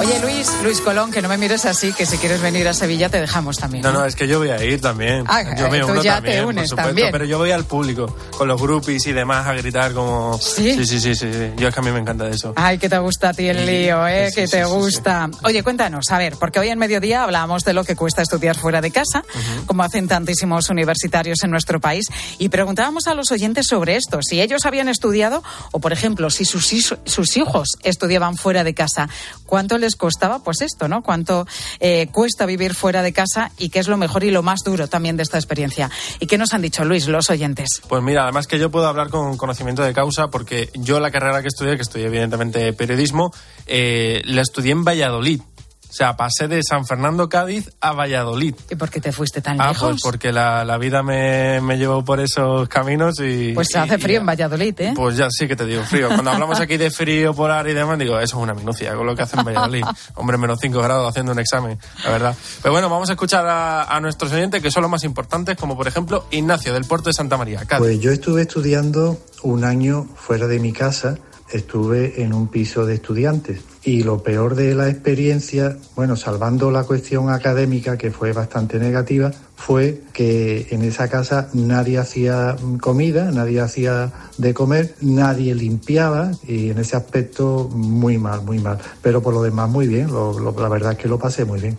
Oye, 0.00 0.18
Luis, 0.20 0.50
Luis 0.62 0.80
Colón, 0.80 1.10
que 1.10 1.20
no 1.20 1.28
me 1.28 1.36
mires 1.36 1.66
así, 1.66 1.92
que 1.92 2.06
si 2.06 2.16
quieres 2.16 2.40
venir 2.40 2.66
a 2.66 2.72
Sevilla 2.72 3.10
te 3.10 3.20
dejamos 3.20 3.58
también. 3.58 3.82
No, 3.82 3.92
no, 3.92 4.06
es 4.06 4.16
que 4.16 4.26
yo 4.26 4.38
voy 4.38 4.48
a 4.48 4.64
ir 4.64 4.80
también. 4.80 5.24
Ah, 5.28 5.42
yo 5.54 5.68
me 5.68 5.76
eh, 5.76 5.80
tú 5.82 5.88
uno 5.88 6.02
ya 6.02 6.14
también, 6.14 6.36
te 6.36 6.42
por 6.42 6.54
unes 6.54 6.70
supuesto, 6.70 6.88
también. 6.88 7.12
Pero 7.12 7.24
yo 7.26 7.36
voy 7.36 7.50
al 7.50 7.64
público, 7.64 8.16
con 8.38 8.48
los 8.48 8.58
groupies 8.58 9.06
y 9.06 9.12
demás, 9.12 9.46
a 9.46 9.52
gritar 9.52 9.92
como... 9.92 10.38
¿Sí? 10.38 10.74
Sí, 10.74 10.86
sí, 10.86 11.00
sí, 11.00 11.14
sí, 11.14 11.30
sí. 11.30 11.52
Yo 11.58 11.68
es 11.68 11.74
que 11.74 11.80
a 11.80 11.82
mí 11.82 11.90
me 11.90 11.98
encanta 11.98 12.28
eso. 12.28 12.54
Ay, 12.56 12.78
que 12.78 12.88
te 12.88 12.96
gusta 12.96 13.28
a 13.28 13.34
ti 13.34 13.46
el 13.48 13.66
lío, 13.66 14.08
¿eh? 14.08 14.30
que 14.34 14.48
te 14.48 14.64
gusta. 14.64 15.28
Oye, 15.42 15.62
cuéntanos, 15.62 16.10
a 16.10 16.16
ver, 16.16 16.36
porque 16.36 16.60
hoy 16.60 16.70
en 16.70 16.78
mediodía 16.78 17.22
hablábamos 17.22 17.64
de 17.64 17.74
lo 17.74 17.84
que 17.84 17.94
cuesta 17.94 18.22
estudiar 18.22 18.56
fuera 18.56 18.80
de 18.80 18.90
casa, 18.90 19.22
como 19.66 19.82
hacen 19.82 20.08
tantísimos 20.08 20.70
universitarios 20.70 21.42
en 21.42 21.50
nuestro 21.50 21.78
país, 21.78 22.06
y 22.38 22.48
preguntábamos 22.48 23.06
a 23.06 23.14
los 23.14 23.30
oyentes 23.32 23.66
sobre 23.66 23.96
esto, 23.96 24.20
si 24.22 24.40
ellos 24.40 24.64
habían 24.64 24.88
estudiado, 24.88 25.42
o 25.72 25.78
por 25.78 25.92
ejemplo, 25.92 26.30
si 26.30 26.46
sus, 26.46 26.94
sus 27.04 27.36
hijos 27.36 27.68
estudiaban 27.82 28.38
fuera 28.38 28.64
de 28.64 28.69
casa, 28.74 29.08
¿cuánto 29.46 29.78
les 29.78 29.96
costaba? 29.96 30.42
Pues 30.42 30.60
esto, 30.60 30.88
¿no? 30.88 31.02
¿Cuánto 31.02 31.46
eh, 31.78 32.08
cuesta 32.12 32.46
vivir 32.46 32.74
fuera 32.74 33.02
de 33.02 33.12
casa 33.12 33.50
y 33.58 33.68
qué 33.68 33.78
es 33.78 33.88
lo 33.88 33.96
mejor 33.96 34.24
y 34.24 34.30
lo 34.30 34.42
más 34.42 34.60
duro 34.64 34.88
también 34.88 35.16
de 35.16 35.22
esta 35.22 35.38
experiencia? 35.38 35.90
¿Y 36.18 36.26
qué 36.26 36.38
nos 36.38 36.54
han 36.54 36.62
dicho, 36.62 36.84
Luis, 36.84 37.06
los 37.08 37.30
oyentes? 37.30 37.82
Pues 37.88 38.02
mira, 38.02 38.24
además 38.24 38.46
que 38.46 38.58
yo 38.58 38.70
puedo 38.70 38.86
hablar 38.86 39.10
con 39.10 39.36
conocimiento 39.36 39.82
de 39.82 39.92
causa 39.92 40.28
porque 40.28 40.70
yo 40.74 41.00
la 41.00 41.10
carrera 41.10 41.42
que 41.42 41.48
estudié, 41.48 41.76
que 41.76 41.82
estudié 41.82 42.06
evidentemente 42.06 42.72
periodismo, 42.72 43.32
eh, 43.66 44.22
la 44.24 44.42
estudié 44.42 44.72
en 44.72 44.84
Valladolid. 44.84 45.40
O 45.90 45.92
sea, 45.92 46.16
pasé 46.16 46.46
de 46.48 46.62
San 46.62 46.86
Fernando 46.86 47.28
Cádiz 47.28 47.70
a 47.80 47.92
Valladolid. 47.92 48.54
¿Y 48.70 48.76
por 48.76 48.88
qué 48.90 49.00
te 49.00 49.10
fuiste 49.12 49.40
tan 49.42 49.60
Ah, 49.60 49.70
lejos? 49.70 49.90
pues 49.90 50.00
porque 50.02 50.32
la, 50.32 50.64
la 50.64 50.78
vida 50.78 51.02
me, 51.02 51.60
me 51.60 51.76
llevó 51.78 52.04
por 52.04 52.20
esos 52.20 52.68
caminos 52.68 53.16
y... 53.20 53.52
Pues 53.54 53.68
se 53.72 53.78
hace 53.78 53.96
y- 53.96 54.00
frío 54.00 54.20
en 54.20 54.26
Valladolid, 54.26 54.74
¿eh? 54.80 54.92
Pues 54.94 55.16
ya 55.16 55.28
sí 55.30 55.48
que 55.48 55.56
te 55.56 55.66
digo 55.66 55.82
frío. 55.82 56.06
Cuando 56.08 56.30
hablamos 56.30 56.60
aquí 56.60 56.76
de 56.76 56.90
frío 56.90 57.34
polar 57.34 57.68
y 57.68 57.74
demás, 57.74 57.98
digo, 57.98 58.18
eso 58.20 58.36
es 58.36 58.42
una 58.42 58.54
minucia 58.54 58.94
con 58.94 59.04
lo 59.06 59.16
que 59.16 59.22
hacen 59.22 59.40
en 59.40 59.46
Valladolid. 59.46 59.84
Hombre, 60.14 60.38
menos 60.38 60.58
5 60.60 60.80
grados 60.80 61.08
haciendo 61.10 61.32
un 61.32 61.38
examen, 61.40 61.78
la 62.04 62.10
verdad. 62.10 62.36
Pero 62.62 62.72
bueno, 62.72 62.88
vamos 62.88 63.08
a 63.10 63.12
escuchar 63.14 63.46
a, 63.46 63.84
a 63.84 64.00
nuestros 64.00 64.30
oyentes 64.32 64.62
que 64.62 64.70
son 64.70 64.82
los 64.82 64.90
más 64.90 65.02
importantes, 65.04 65.56
como 65.56 65.76
por 65.76 65.88
ejemplo 65.88 66.24
Ignacio 66.30 66.72
del 66.72 66.84
Puerto 66.84 67.08
de 67.10 67.14
Santa 67.14 67.36
María, 67.36 67.64
Cádiz. 67.66 67.78
Pues 67.84 68.00
yo 68.00 68.12
estuve 68.12 68.42
estudiando 68.42 69.18
un 69.42 69.64
año 69.64 70.06
fuera 70.14 70.46
de 70.46 70.58
mi 70.60 70.72
casa, 70.72 71.18
estuve 71.52 72.22
en 72.22 72.32
un 72.32 72.48
piso 72.48 72.86
de 72.86 72.94
estudiantes 72.94 73.60
y 73.84 74.02
lo 74.02 74.22
peor 74.22 74.54
de 74.54 74.74
la 74.74 74.88
experiencia, 74.88 75.76
bueno, 75.96 76.16
salvando 76.16 76.70
la 76.70 76.84
cuestión 76.84 77.30
académica 77.30 77.96
que 77.96 78.10
fue 78.10 78.32
bastante 78.32 78.78
negativa, 78.78 79.30
fue 79.56 80.02
que 80.12 80.68
en 80.70 80.82
esa 80.82 81.08
casa 81.08 81.48
nadie 81.52 81.98
hacía 81.98 82.56
comida, 82.80 83.30
nadie 83.30 83.60
hacía 83.60 84.10
de 84.38 84.52
comer, 84.54 84.94
nadie 85.00 85.54
limpiaba 85.54 86.30
y 86.46 86.70
en 86.70 86.78
ese 86.78 86.96
aspecto 86.96 87.68
muy 87.72 88.18
mal, 88.18 88.42
muy 88.42 88.58
mal. 88.58 88.78
Pero 89.02 89.22
por 89.22 89.34
lo 89.34 89.42
demás 89.42 89.68
muy 89.70 89.86
bien, 89.86 90.08
lo- 90.08 90.38
lo- 90.38 90.58
la 90.60 90.68
verdad 90.68 90.92
es 90.92 90.98
que 90.98 91.08
lo 91.08 91.18
pasé 91.18 91.44
muy 91.44 91.60
bien. 91.60 91.76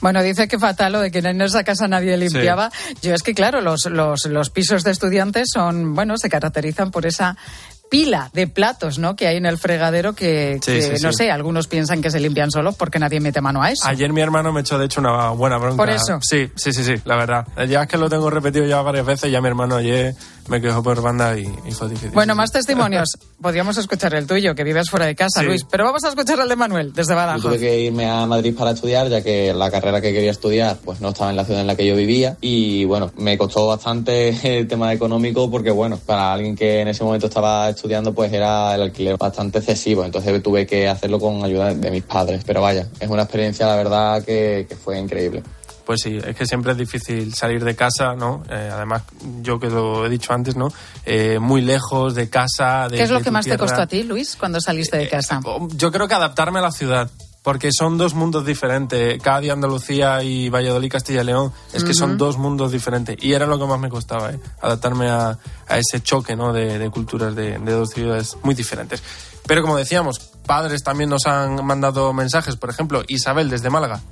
Bueno, 0.00 0.22
dice 0.22 0.46
que 0.46 0.60
fatal 0.60 0.92
lo 0.92 1.00
de 1.00 1.10
que 1.10 1.18
en 1.18 1.40
esa 1.42 1.64
casa 1.64 1.88
nadie 1.88 2.16
limpiaba. 2.16 2.70
Yo 3.02 3.14
es 3.14 3.24
que, 3.24 3.34
claro, 3.34 3.60
los, 3.60 3.86
los, 3.86 4.26
los 4.26 4.48
pisos 4.50 4.84
de 4.84 4.92
estudiantes 4.92 5.48
son, 5.52 5.92
bueno, 5.92 6.16
se 6.18 6.28
caracterizan 6.28 6.92
por 6.92 7.04
esa 7.04 7.36
pila 7.90 8.30
de 8.32 8.46
platos, 8.46 8.98
¿no? 8.98 9.16
Que 9.16 9.26
hay 9.26 9.36
en 9.36 9.46
el 9.46 9.58
fregadero 9.58 10.14
que, 10.14 10.58
Sí, 10.62 10.72
que, 10.72 10.96
sí, 10.98 11.02
no 11.02 11.10
sí. 11.12 11.18
sé, 11.24 11.30
algunos 11.30 11.68
piensan 11.68 12.02
que 12.02 12.10
se 12.10 12.20
limpian 12.20 12.50
solos 12.50 12.76
porque 12.76 12.98
nadie 12.98 13.20
mete 13.20 13.40
mano 13.40 13.62
a 13.62 13.70
eso. 13.70 13.86
Ayer 13.88 14.12
mi 14.12 14.20
hermano 14.20 14.52
me 14.52 14.60
echó 14.60 14.78
de 14.78 14.86
hecho 14.86 15.00
una 15.00 15.30
buena 15.30 15.56
bronca. 15.58 15.76
¿Por 15.76 15.90
eso? 15.90 16.18
Sí, 16.22 16.50
sí, 16.54 16.72
sí, 16.72 16.84
sí, 16.84 16.94
la 17.04 17.16
verdad. 17.16 17.46
Ya 17.68 17.82
es 17.82 17.88
que 17.88 17.96
lo 17.98 18.08
tengo 18.08 18.28
repetido 18.30 18.66
ya 18.66 18.80
varias 18.82 19.06
veces, 19.06 19.30
ya 19.30 19.40
mi 19.40 19.48
hermano 19.48 19.76
ayer 19.76 20.14
me 20.48 20.60
quejó 20.60 20.82
por 20.82 21.00
banda 21.02 21.36
y, 21.38 21.42
y 21.66 21.72
fue 21.72 21.88
difícil. 21.88 22.10
Bueno, 22.10 22.34
más 22.34 22.50
testimonios. 22.52 23.08
Podríamos 23.40 23.76
escuchar 23.78 24.14
el 24.14 24.26
tuyo, 24.26 24.54
que 24.54 24.64
vives 24.64 24.90
fuera 24.90 25.06
de 25.06 25.14
casa, 25.14 25.40
Sí. 25.40 25.46
Luis. 25.46 25.64
Pero 25.70 25.84
vamos 25.84 26.02
a 26.04 26.08
escuchar 26.08 26.40
el 26.40 26.48
de 26.48 26.56
Manuel, 26.56 26.92
desde 26.92 27.12
Yo 27.12 27.16
Badajoz. 27.16 27.42
tuve 27.42 27.58
que 27.58 27.80
irme 27.80 28.08
a 28.10 28.26
Madrid 28.26 28.54
para 28.56 28.72
estudiar, 28.72 29.08
ya 29.08 29.22
que 29.22 29.52
la 29.54 29.70
carrera 29.70 30.00
que 30.00 30.12
quería 30.12 30.30
estudiar 30.32 30.76
pues 30.84 31.00
no 31.00 31.10
estaba 31.10 31.30
en 31.30 31.36
la 31.36 31.44
ciudad 31.44 31.60
en 31.60 31.66
la 31.66 31.76
que 31.76 31.86
yo 31.86 31.94
vivía. 31.94 32.36
Y 32.40 32.84
bueno, 32.86 33.12
me 33.16 33.38
costó 33.38 33.66
bastante 33.68 34.28
el 34.58 34.66
tema 34.66 34.92
económico 34.92 35.50
porque 35.50 35.70
bueno, 35.70 35.98
para 36.04 36.32
alguien 36.32 36.56
que 36.56 36.80
en 36.80 36.88
ese 36.88 37.04
momento 37.04 37.26
estaba 37.26 37.68
estudiando 37.68 38.12
pues 38.14 38.32
era 38.32 38.74
el 38.74 38.82
alquiler 38.82 39.16
bastante 39.16 39.58
excesivo. 39.58 40.04
Entonces 40.04 40.42
tuve 40.42 40.66
que 40.66 40.88
hacerlo 40.88 41.18
con 41.20 41.44
ayuda 41.44 41.74
de 41.74 41.90
mis 41.90 42.02
padres. 42.02 42.42
Pero 42.44 42.60
vaya, 42.62 42.88
es 42.98 43.08
una 43.08 43.22
experiencia 43.22 43.66
la 43.66 43.76
verdad 43.76 44.24
que, 44.24 44.66
que 44.68 44.74
fue 44.76 44.98
increíble. 44.98 45.42
Pues 45.88 46.02
sí, 46.02 46.18
es 46.22 46.36
que 46.36 46.44
siempre 46.44 46.72
es 46.72 46.76
difícil 46.76 47.32
salir 47.32 47.64
de 47.64 47.74
casa, 47.74 48.14
¿no? 48.14 48.42
Eh, 48.50 48.70
además, 48.70 49.04
yo 49.40 49.58
que 49.58 49.70
lo 49.70 50.04
he 50.04 50.10
dicho 50.10 50.34
antes, 50.34 50.54
¿no? 50.54 50.70
Eh, 51.06 51.38
muy 51.38 51.62
lejos 51.62 52.14
de 52.14 52.28
casa. 52.28 52.90
De, 52.90 52.98
¿Qué 52.98 53.04
es 53.04 53.10
lo 53.10 53.22
que 53.22 53.30
más 53.30 53.46
te 53.46 53.56
costó 53.56 53.80
a 53.80 53.86
ti, 53.86 54.02
Luis, 54.02 54.36
cuando 54.36 54.60
saliste 54.60 54.98
de 54.98 55.08
casa? 55.08 55.40
Yo 55.76 55.90
creo 55.90 56.06
que 56.06 56.12
adaptarme 56.12 56.58
a 56.58 56.62
la 56.62 56.72
ciudad. 56.72 57.10
Porque 57.42 57.70
son 57.72 57.96
dos 57.96 58.12
mundos 58.12 58.44
diferentes. 58.44 59.18
Cádiz, 59.22 59.50
Andalucía 59.50 60.22
y 60.22 60.50
Valladolid, 60.50 60.92
Castilla 60.92 61.22
y 61.22 61.24
León. 61.24 61.54
Es 61.72 61.84
que 61.84 61.94
son 61.94 62.18
dos 62.18 62.36
mundos 62.36 62.70
diferentes. 62.70 63.16
Y 63.22 63.32
era 63.32 63.46
lo 63.46 63.58
que 63.58 63.64
más 63.64 63.80
me 63.80 63.88
costaba, 63.88 64.30
¿eh? 64.30 64.38
Adaptarme 64.60 65.08
a, 65.08 65.38
a 65.68 65.78
ese 65.78 66.02
choque, 66.02 66.36
¿no? 66.36 66.52
De, 66.52 66.78
de 66.78 66.90
culturas 66.90 67.34
de, 67.34 67.58
de 67.58 67.72
dos 67.72 67.88
ciudades 67.88 68.36
muy 68.42 68.54
diferentes. 68.54 69.02
Pero 69.46 69.62
como 69.62 69.78
decíamos, 69.78 70.18
padres 70.44 70.84
también 70.84 71.08
nos 71.08 71.24
han 71.24 71.64
mandado 71.64 72.12
mensajes. 72.12 72.56
Por 72.56 72.68
ejemplo, 72.68 73.02
Isabel 73.08 73.48
desde 73.48 73.70
Málaga. 73.70 74.02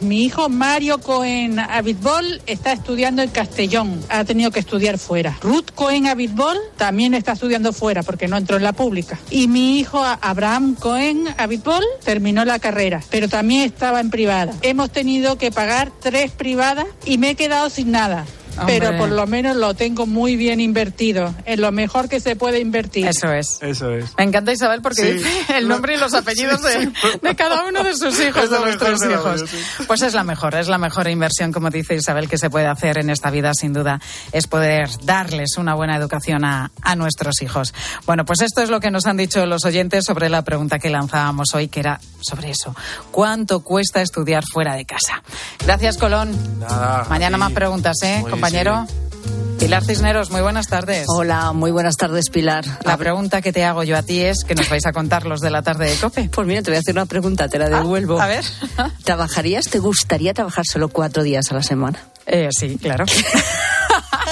Mi 0.00 0.24
hijo 0.24 0.48
Mario 0.48 0.98
Cohen 0.98 1.58
Abitbol 1.58 2.40
está 2.46 2.72
estudiando 2.72 3.20
en 3.20 3.28
Castellón, 3.28 4.00
ha 4.08 4.24
tenido 4.24 4.50
que 4.50 4.60
estudiar 4.60 4.96
fuera. 4.96 5.36
Ruth 5.42 5.72
Cohen 5.74 6.06
Abitbol 6.06 6.56
también 6.78 7.12
está 7.12 7.32
estudiando 7.32 7.74
fuera 7.74 8.02
porque 8.02 8.26
no 8.26 8.38
entró 8.38 8.56
en 8.56 8.62
la 8.62 8.72
pública. 8.72 9.18
Y 9.30 9.46
mi 9.46 9.78
hijo 9.78 10.02
Abraham 10.02 10.74
Cohen 10.74 11.28
Abitbol 11.36 11.84
terminó 12.02 12.46
la 12.46 12.58
carrera, 12.58 13.02
pero 13.10 13.28
también 13.28 13.62
estaba 13.62 14.00
en 14.00 14.08
privada. 14.08 14.54
Hemos 14.62 14.90
tenido 14.90 15.36
que 15.36 15.50
pagar 15.50 15.92
tres 16.00 16.30
privadas 16.30 16.86
y 17.04 17.18
me 17.18 17.30
he 17.30 17.34
quedado 17.34 17.68
sin 17.68 17.90
nada. 17.90 18.24
Pero 18.66 18.86
Hombre. 18.90 18.98
por 18.98 19.10
lo 19.10 19.26
menos 19.26 19.56
lo 19.56 19.74
tengo 19.74 20.06
muy 20.06 20.36
bien 20.36 20.60
invertido, 20.60 21.34
en 21.44 21.60
lo 21.60 21.72
mejor 21.72 22.08
que 22.08 22.20
se 22.20 22.36
puede 22.36 22.60
invertir. 22.60 23.06
Eso 23.06 23.32
es. 23.32 23.58
Eso 23.60 23.90
es. 23.92 24.06
Me 24.16 24.24
encanta 24.24 24.52
Isabel 24.52 24.82
porque 24.82 25.02
Sí. 25.02 25.12
dice 25.12 25.30
el 25.56 25.68
nombre 25.68 25.94
y 25.94 25.98
los 25.98 26.14
apellidos 26.14 26.62
de, 26.62 26.92
de 27.22 27.36
cada 27.36 27.64
uno 27.66 27.82
de 27.84 27.94
sus 27.96 28.18
hijos, 28.20 28.44
Es 28.44 28.50
de 28.50 28.58
lo 28.58 28.66
mejor 28.66 28.88
nuestros 28.90 29.00
de 29.00 29.12
hijos. 29.12 29.34
vida, 29.42 29.46
sí. 29.78 29.84
Pues 29.86 30.02
es 30.02 30.14
la 30.14 30.24
mejor, 30.24 30.54
es 30.54 30.68
la 30.68 30.78
mejor 30.78 31.08
inversión, 31.08 31.52
como 31.52 31.70
dice 31.70 31.94
Isabel, 31.94 32.28
que 32.28 32.38
se 32.38 32.50
puede 32.50 32.66
hacer 32.66 32.98
en 32.98 33.10
esta 33.10 33.30
vida, 33.30 33.52
sin 33.54 33.72
duda, 33.72 34.00
es 34.32 34.46
poder 34.46 34.88
darles 35.04 35.56
una 35.56 35.74
buena 35.74 35.96
educación 35.96 36.44
a, 36.44 36.70
a 36.82 36.96
nuestros 36.96 37.42
hijos. 37.42 37.72
Bueno, 38.06 38.24
pues 38.24 38.40
esto 38.42 38.62
es 38.62 38.70
lo 38.70 38.80
que 38.80 38.90
nos 38.90 39.06
han 39.06 39.16
dicho 39.16 39.44
los 39.46 39.64
oyentes 39.64 40.04
sobre 40.04 40.28
la 40.28 40.42
pregunta 40.42 40.78
que 40.78 40.90
lanzábamos 40.90 41.54
hoy, 41.54 41.68
que 41.68 41.80
era 41.80 42.00
sobre 42.20 42.50
eso. 42.50 42.74
¿Cuánto 43.10 43.60
cuesta 43.60 44.02
estudiar 44.02 44.44
fuera 44.52 44.74
de 44.74 44.84
casa? 44.84 45.22
Gracias, 45.64 45.96
Colón. 45.96 46.36
Nada, 46.58 47.06
Mañana 47.08 47.36
más 47.38 47.52
preguntas, 47.52 47.96
¿eh, 48.02 48.18
Muy 48.20 48.30
compañero? 48.50 48.86
Pilar 49.60 49.84
Cisneros, 49.84 50.30
muy 50.30 50.40
buenas 50.40 50.66
tardes. 50.66 51.06
Hola, 51.08 51.52
muy 51.52 51.70
buenas 51.70 51.96
tardes, 51.96 52.30
Pilar. 52.30 52.64
La 52.84 52.96
pregunta 52.96 53.42
que 53.42 53.52
te 53.52 53.62
hago 53.62 53.84
yo 53.84 53.96
a 53.96 54.02
ti 54.02 54.20
es 54.20 54.42
que 54.42 54.54
nos 54.54 54.68
vais 54.68 54.84
a 54.86 54.92
contar 54.92 55.26
los 55.26 55.40
de 55.40 55.50
la 55.50 55.62
tarde 55.62 55.88
de 55.88 55.96
COPE. 55.96 56.30
Pues 56.32 56.46
mira, 56.48 56.62
te 56.62 56.70
voy 56.70 56.76
a 56.76 56.80
hacer 56.80 56.94
una 56.94 57.06
pregunta, 57.06 57.46
te 57.46 57.58
la 57.58 57.68
devuelvo. 57.68 58.20
a 58.20 58.26
ver. 58.26 58.44
¿Trabajarías, 59.04 59.66
te 59.66 59.78
gustaría 59.78 60.34
trabajar 60.34 60.64
solo 60.66 60.88
cuatro 60.88 61.22
días 61.22 61.52
a 61.52 61.54
la 61.54 61.62
semana? 61.62 62.00
Eh, 62.26 62.48
sí, 62.50 62.78
claro. 62.78 63.04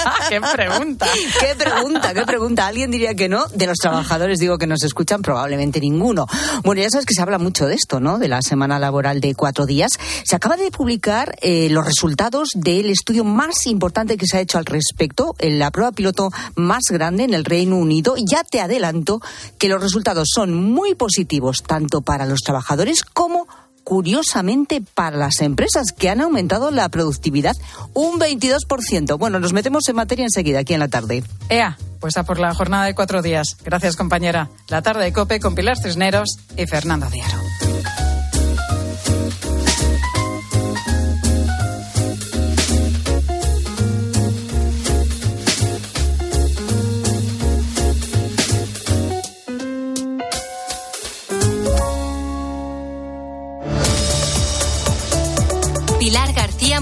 ¿Qué 0.29 0.41
pregunta? 0.41 1.07
¿Qué 1.41 1.55
pregunta? 1.55 2.15
¿Qué 2.15 2.25
pregunta? 2.25 2.67
¿Alguien 2.67 2.91
diría 2.91 3.15
que 3.15 3.29
no? 3.29 3.47
De 3.49 3.67
los 3.67 3.79
trabajadores 3.79 4.39
digo 4.39 4.59
que 4.59 4.67
nos 4.67 4.83
escuchan, 4.83 5.23
probablemente 5.23 5.81
ninguno. 5.81 6.27
Bueno, 6.65 6.83
ya 6.83 6.91
sabes 6.91 7.07
que 7.07 7.15
se 7.15 7.23
habla 7.23 7.39
mucho 7.39 7.67
de 7.67 7.75
esto, 7.75 8.01
¿no? 8.01 8.19
De 8.19 8.29
la 8.29 8.43
semana 8.43 8.79
laboral 8.79 9.21
de 9.21 9.35
cuatro 9.35 9.67
días. 9.67 9.93
Se 10.25 10.37
acaba 10.37 10.57
de 10.57 10.71
publicar 10.71 11.37
eh, 11.41 11.69
los 11.71 11.85
resultados 11.85 12.51
del 12.55 12.91
estudio 12.91 13.25
más 13.25 13.67
importante 13.67 14.17
que 14.17 14.27
se 14.27 14.39
ha 14.39 14.41
hecho 14.41 14.59
al 14.59 14.67
respecto, 14.67 15.35
en 15.39 15.59
la 15.59 15.71
prueba 15.71 15.93
piloto 15.93 16.31
más 16.55 16.85
grande 16.91 17.25
en 17.25 17.35
el 17.35 17.45
Reino 17.45 17.77
Unido. 17.77 18.15
Ya 18.19 18.45
te 18.45 18.61
adelanto 18.61 19.21
que 19.59 19.69
los 19.69 19.81
resultados 19.81 20.29
son 20.33 20.55
muy 20.55 20.95
positivos, 20.95 21.63
tanto 21.67 22.01
para 22.03 22.27
los 22.27 22.41
trabajadores 22.41 23.03
como 23.03 23.47
curiosamente 23.89 24.83
para 24.83 25.17
las 25.17 25.41
empresas 25.41 25.93
que 25.97 26.11
han 26.11 26.21
aumentado 26.21 26.71
la 26.71 26.91
productividad 26.91 27.57
un 27.95 28.21
22%. 28.21 29.17
Bueno, 29.19 29.41
nos 29.41 29.55
metemos 29.55 29.89
en 29.89 29.97
materia 29.97 30.25
enseguida 30.27 30.59
aquí 30.59 30.75
en 30.75 30.81
la 30.81 30.89
tarde. 30.89 31.25
Ea, 31.49 31.79
pues 31.99 32.19
a 32.19 32.25
por 32.25 32.39
la 32.39 32.53
jornada 32.53 32.85
de 32.85 32.95
cuatro 32.95 33.23
días. 33.23 33.57
Gracias, 33.65 33.97
compañera. 33.97 34.51
La 34.69 34.83
tarde 34.83 35.05
de 35.05 35.15
COPE 35.15 35.41
con 35.41 35.55
Pilar 35.55 35.79
Cisneros 35.79 36.37
y 36.55 36.67
Fernando 36.67 37.09
Diaro. 37.09 37.39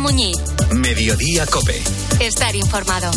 Muñiz. 0.06 0.36
Mediodía 0.70 1.44
Cope. 1.46 1.82
Estar 2.20 2.54
informado. 2.54 3.10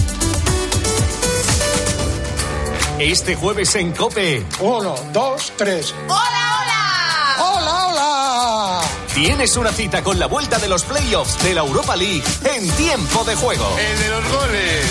Este 2.97 3.36
jueves 3.36 3.75
en 3.75 3.91
Cope. 3.91 4.43
Uno, 4.60 4.95
dos, 5.13 5.54
tres. 5.56 5.93
¡Hola, 6.08 6.17
hola! 6.63 7.52
¡Hola, 7.52 7.86
hola! 7.86 8.82
Tienes 9.13 9.56
una 9.56 9.71
cita 9.71 10.02
con 10.02 10.17
la 10.17 10.25
vuelta 10.25 10.58
de 10.58 10.67
los 10.67 10.84
playoffs 10.84 11.43
de 11.43 11.54
la 11.54 11.62
Europa 11.62 11.95
League 11.95 12.23
en 12.56 12.67
tiempo 12.71 13.23
de 13.23 13.36
juego. 13.36 13.67
El 13.78 13.99
de 13.99 14.10
los 14.10 14.32
goles. 14.32 14.86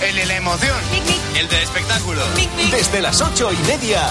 El 0.00 0.14
de 0.14 0.26
la 0.26 0.36
emoción. 0.36 0.78
El 1.36 1.48
del 1.48 1.62
espectáculo. 1.62 2.22
Desde 2.70 3.02
las 3.02 3.20
ocho 3.20 3.50
y 3.52 3.56
media, 3.66 4.08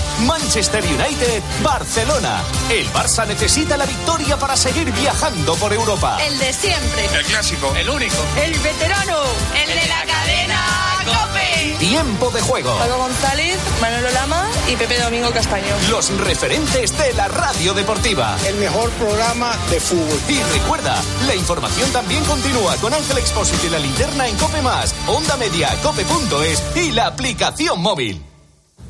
Manchester 0.52 0.84
United, 0.84 1.42
Barcelona. 1.64 2.44
El 2.70 2.86
Barça 2.92 3.26
necesita 3.26 3.78
la 3.78 3.86
victoria 3.86 4.36
para 4.36 4.58
seguir 4.58 4.92
viajando 4.92 5.56
por 5.56 5.72
Europa. 5.72 6.18
El 6.22 6.38
de 6.40 6.52
siempre. 6.52 7.06
El 7.06 7.24
clásico. 7.24 7.74
El 7.74 7.90
único. 7.90 8.18
El 8.36 8.60
veterano. 8.60 9.22
El 9.56 9.70
de 9.70 9.88
la 9.88 10.06
cadena 10.06 10.60
Cope. 11.06 11.78
Tiempo 11.80 12.30
de 12.32 12.42
juego. 12.42 12.78
Paco 12.80 12.98
González, 12.98 13.58
Manolo 13.80 14.12
Lama 14.12 14.46
y 14.68 14.76
Pepe 14.76 15.00
Domingo 15.00 15.32
Castaño. 15.32 15.74
Los 15.90 16.10
referentes 16.18 16.98
de 16.98 17.14
la 17.14 17.30
radio 17.30 17.74
deportiva. 17.74 18.36
El 18.46 18.56
mejor 18.56 18.90
programa 18.92 19.56
de 19.70 19.80
fútbol. 19.80 20.20
Y 20.28 20.44
recuerda, 20.60 21.02
la 21.28 21.36
información 21.36 21.90
también 21.94 22.26
continúa 22.26 22.76
con 22.82 22.94
Ángel 22.94 23.20
Expósito 23.20 23.68
y 23.68 23.70
la 23.70 23.80
linterna 23.80 24.28
en 24.28 24.36
Cope 24.36 24.62
Más, 24.62 24.94
Onda 25.08 25.38
Media, 25.38 25.70
Cope.es 25.82 26.62
y 26.76 26.92
la 26.92 27.08
aplicación 27.08 27.82
móvil. 27.82 28.31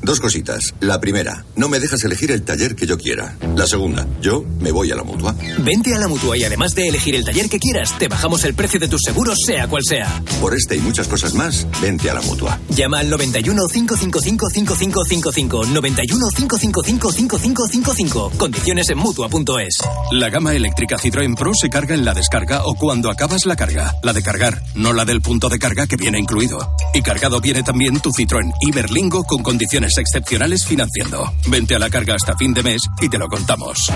Dos 0.02 0.18
cositas. 0.18 0.74
La 0.80 1.00
primera, 1.00 1.44
no 1.54 1.68
me 1.68 1.78
dejas 1.78 2.02
elegir 2.02 2.32
el 2.32 2.42
taller 2.42 2.74
que 2.74 2.86
yo 2.88 2.98
quiera. 2.98 3.36
La 3.54 3.68
segunda, 3.68 4.04
yo 4.20 4.44
me 4.58 4.72
voy 4.72 4.90
a 4.90 4.96
la 4.96 5.04
mutua. 5.04 5.32
Vente 5.60 5.94
a 5.94 5.98
la 5.98 6.08
mutua 6.08 6.36
y 6.36 6.42
además 6.42 6.74
de 6.74 6.88
elegir 6.88 7.14
el 7.14 7.24
taller 7.24 7.48
que 7.48 7.60
quieras, 7.60 7.96
te 8.00 8.08
bajamos 8.08 8.42
el 8.44 8.54
precio 8.54 8.80
de 8.80 8.88
tus 8.88 9.00
seguros, 9.04 9.38
sea 9.46 9.68
cual 9.68 9.84
sea. 9.88 10.20
Por 10.40 10.56
este 10.56 10.76
y 10.76 10.80
muchas 10.80 11.06
cosas 11.06 11.34
más, 11.34 11.68
vente 11.80 12.10
a 12.10 12.14
la 12.14 12.20
mutua. 12.22 12.58
Llama 12.70 12.98
al 12.98 13.10
91 13.10 13.62
555 13.72 14.50
5555. 14.50 15.66
91 15.66 16.26
555 16.34 17.12
5555. 17.12 18.32
Condiciones 18.36 18.90
en 18.90 18.98
mutua.es. 18.98 19.78
La 20.10 20.30
gama 20.30 20.52
eléctrica 20.52 20.96
Citroën 20.96 21.36
Pro 21.36 21.52
se 21.54 21.70
carga 21.70 21.94
en 21.94 22.04
la 22.04 22.12
descarga 22.12 22.64
o 22.64 22.74
cuando 22.74 23.08
acabas 23.08 23.46
la 23.46 23.54
carga. 23.54 23.94
La 24.02 24.12
de 24.12 24.22
cargar, 24.22 24.64
no 24.74 24.92
la 24.92 25.04
del 25.04 25.22
punto 25.22 25.48
de 25.48 25.60
carga 25.60 25.86
que 25.86 25.96
viene 25.96 26.18
incluido. 26.18 26.74
Y 26.92 27.02
cargado 27.02 27.40
viene 27.40 27.62
también 27.62 28.00
tu 28.00 28.10
Citroën 28.10 28.52
Iberlingo 28.62 29.22
con 29.22 29.44
condiciones 29.44 29.91
excepcionales 29.98 30.64
financiando. 30.64 31.32
Vente 31.48 31.74
a 31.74 31.78
la 31.78 31.90
carga 31.90 32.14
hasta 32.14 32.36
fin 32.36 32.54
de 32.54 32.62
mes 32.62 32.82
y 33.00 33.08
te 33.08 33.18
lo 33.18 33.28
contamos. 33.28 33.90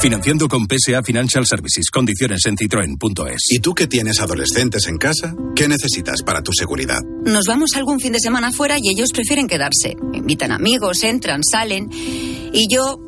Financiando 0.00 0.46
con 0.46 0.66
PSA 0.68 1.02
Financial 1.02 1.44
Services. 1.44 1.90
Condiciones 1.90 2.46
en 2.46 2.56
citroen.es. 2.56 3.42
¿Y 3.50 3.58
tú 3.58 3.74
que 3.74 3.88
tienes 3.88 4.20
adolescentes 4.20 4.86
en 4.86 4.96
casa? 4.96 5.34
¿Qué 5.56 5.66
necesitas 5.66 6.22
para 6.22 6.40
tu 6.40 6.52
seguridad? 6.52 7.00
Nos 7.24 7.46
vamos 7.46 7.70
algún 7.74 7.98
fin 7.98 8.12
de 8.12 8.20
semana 8.20 8.52
fuera 8.52 8.76
y 8.80 8.90
ellos 8.90 9.10
prefieren 9.12 9.48
quedarse. 9.48 9.96
Invitan 10.12 10.52
amigos, 10.52 11.02
entran, 11.02 11.40
salen. 11.42 11.88
Y 11.90 12.68
yo 12.72 13.00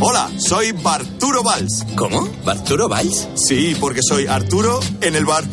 Hola, 0.00 0.30
soy 0.38 0.72
Barturo 0.72 1.42
Valls. 1.42 1.84
¿Cómo? 1.96 2.28
¿Barturo 2.44 2.88
Valls? 2.88 3.28
Sí, 3.36 3.76
porque 3.78 4.00
soy 4.02 4.26
Arturo 4.26 4.80
en 5.00 5.14
el 5.14 5.24
bar. 5.24 5.44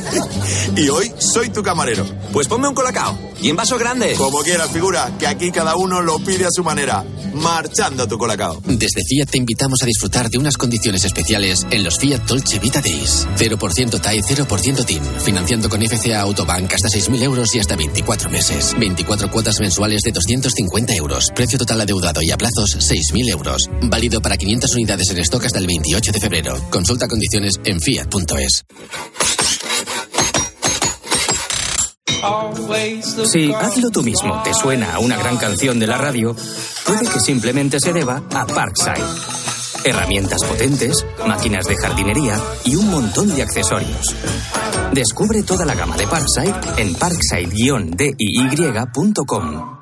y 0.76 0.88
hoy 0.88 1.12
soy 1.18 1.50
tu 1.50 1.62
camarero. 1.62 2.04
Pues 2.32 2.48
ponme 2.48 2.68
un 2.68 2.74
colacao. 2.74 3.18
Y 3.40 3.50
en 3.50 3.56
vaso 3.56 3.78
grande. 3.78 4.14
Como 4.14 4.40
quieras, 4.40 4.70
figura, 4.70 5.10
que 5.18 5.26
aquí 5.26 5.50
cada 5.52 5.76
uno 5.76 6.00
lo 6.02 6.18
pide 6.18 6.44
a 6.44 6.50
su 6.50 6.64
manera. 6.64 7.04
Marchando 7.34 8.08
tu 8.08 8.18
colacao. 8.18 8.60
Desde 8.64 9.02
Fiat 9.06 9.30
te 9.30 9.38
invitamos 9.38 9.82
a 9.82 9.86
disfrutar 9.86 10.28
de 10.28 10.38
unas 10.38 10.56
condiciones 10.56 11.04
especiales 11.04 11.66
en 11.70 11.84
los 11.84 11.98
Fiat 11.98 12.22
Dolce 12.26 12.58
Vita 12.58 12.80
Days. 12.80 13.26
0% 13.36 14.00
TAE, 14.00 14.22
0% 14.22 14.84
TIN. 14.84 15.02
Financiando 15.20 15.68
con 15.68 15.80
FCA 15.80 16.20
Autobank 16.22 16.72
hasta 16.74 16.88
6.000 16.88 17.22
euros 17.22 17.54
y 17.54 17.60
hasta 17.60 17.76
24 17.76 18.28
meses. 18.28 18.74
24 18.78 19.30
cuotas 19.30 19.60
mensuales 19.60 20.02
de 20.02 20.12
250 20.12 20.94
euros. 20.94 21.30
Precio 21.34 21.58
total 21.58 21.82
adeudado 21.82 22.20
y 22.22 22.30
a 22.30 22.36
plazos 22.36 22.76
6.000 22.78 23.30
Válido 23.82 24.20
para 24.20 24.36
500 24.36 24.74
unidades 24.74 25.10
en 25.10 25.18
stock 25.18 25.44
hasta 25.44 25.58
el 25.58 25.66
28 25.66 26.12
de 26.12 26.20
febrero. 26.20 26.56
Consulta 26.70 27.08
condiciones 27.08 27.54
en 27.64 27.80
fiat.es. 27.80 28.64
Si 33.30 33.52
hazlo 33.52 33.90
tú 33.90 34.02
mismo 34.02 34.42
te 34.42 34.52
suena 34.52 34.94
a 34.94 34.98
una 34.98 35.16
gran 35.16 35.36
canción 35.36 35.78
de 35.78 35.86
la 35.86 35.98
radio, 35.98 36.34
puede 36.84 37.08
que 37.08 37.20
simplemente 37.20 37.78
se 37.80 37.92
deba 37.92 38.22
a 38.34 38.46
Parkside. 38.46 39.04
Herramientas 39.84 40.42
potentes, 40.44 41.06
máquinas 41.26 41.66
de 41.66 41.76
jardinería 41.76 42.40
y 42.64 42.74
un 42.74 42.90
montón 42.90 43.34
de 43.34 43.42
accesorios. 43.42 44.14
Descubre 44.92 45.42
toda 45.42 45.64
la 45.64 45.74
gama 45.74 45.96
de 45.96 46.06
Parkside 46.06 46.54
en 46.76 46.94
parkside-diy.com. 46.94 49.78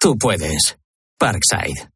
Tú 0.00 0.18
puedes. 0.18 0.76
Parkside. 1.18 1.95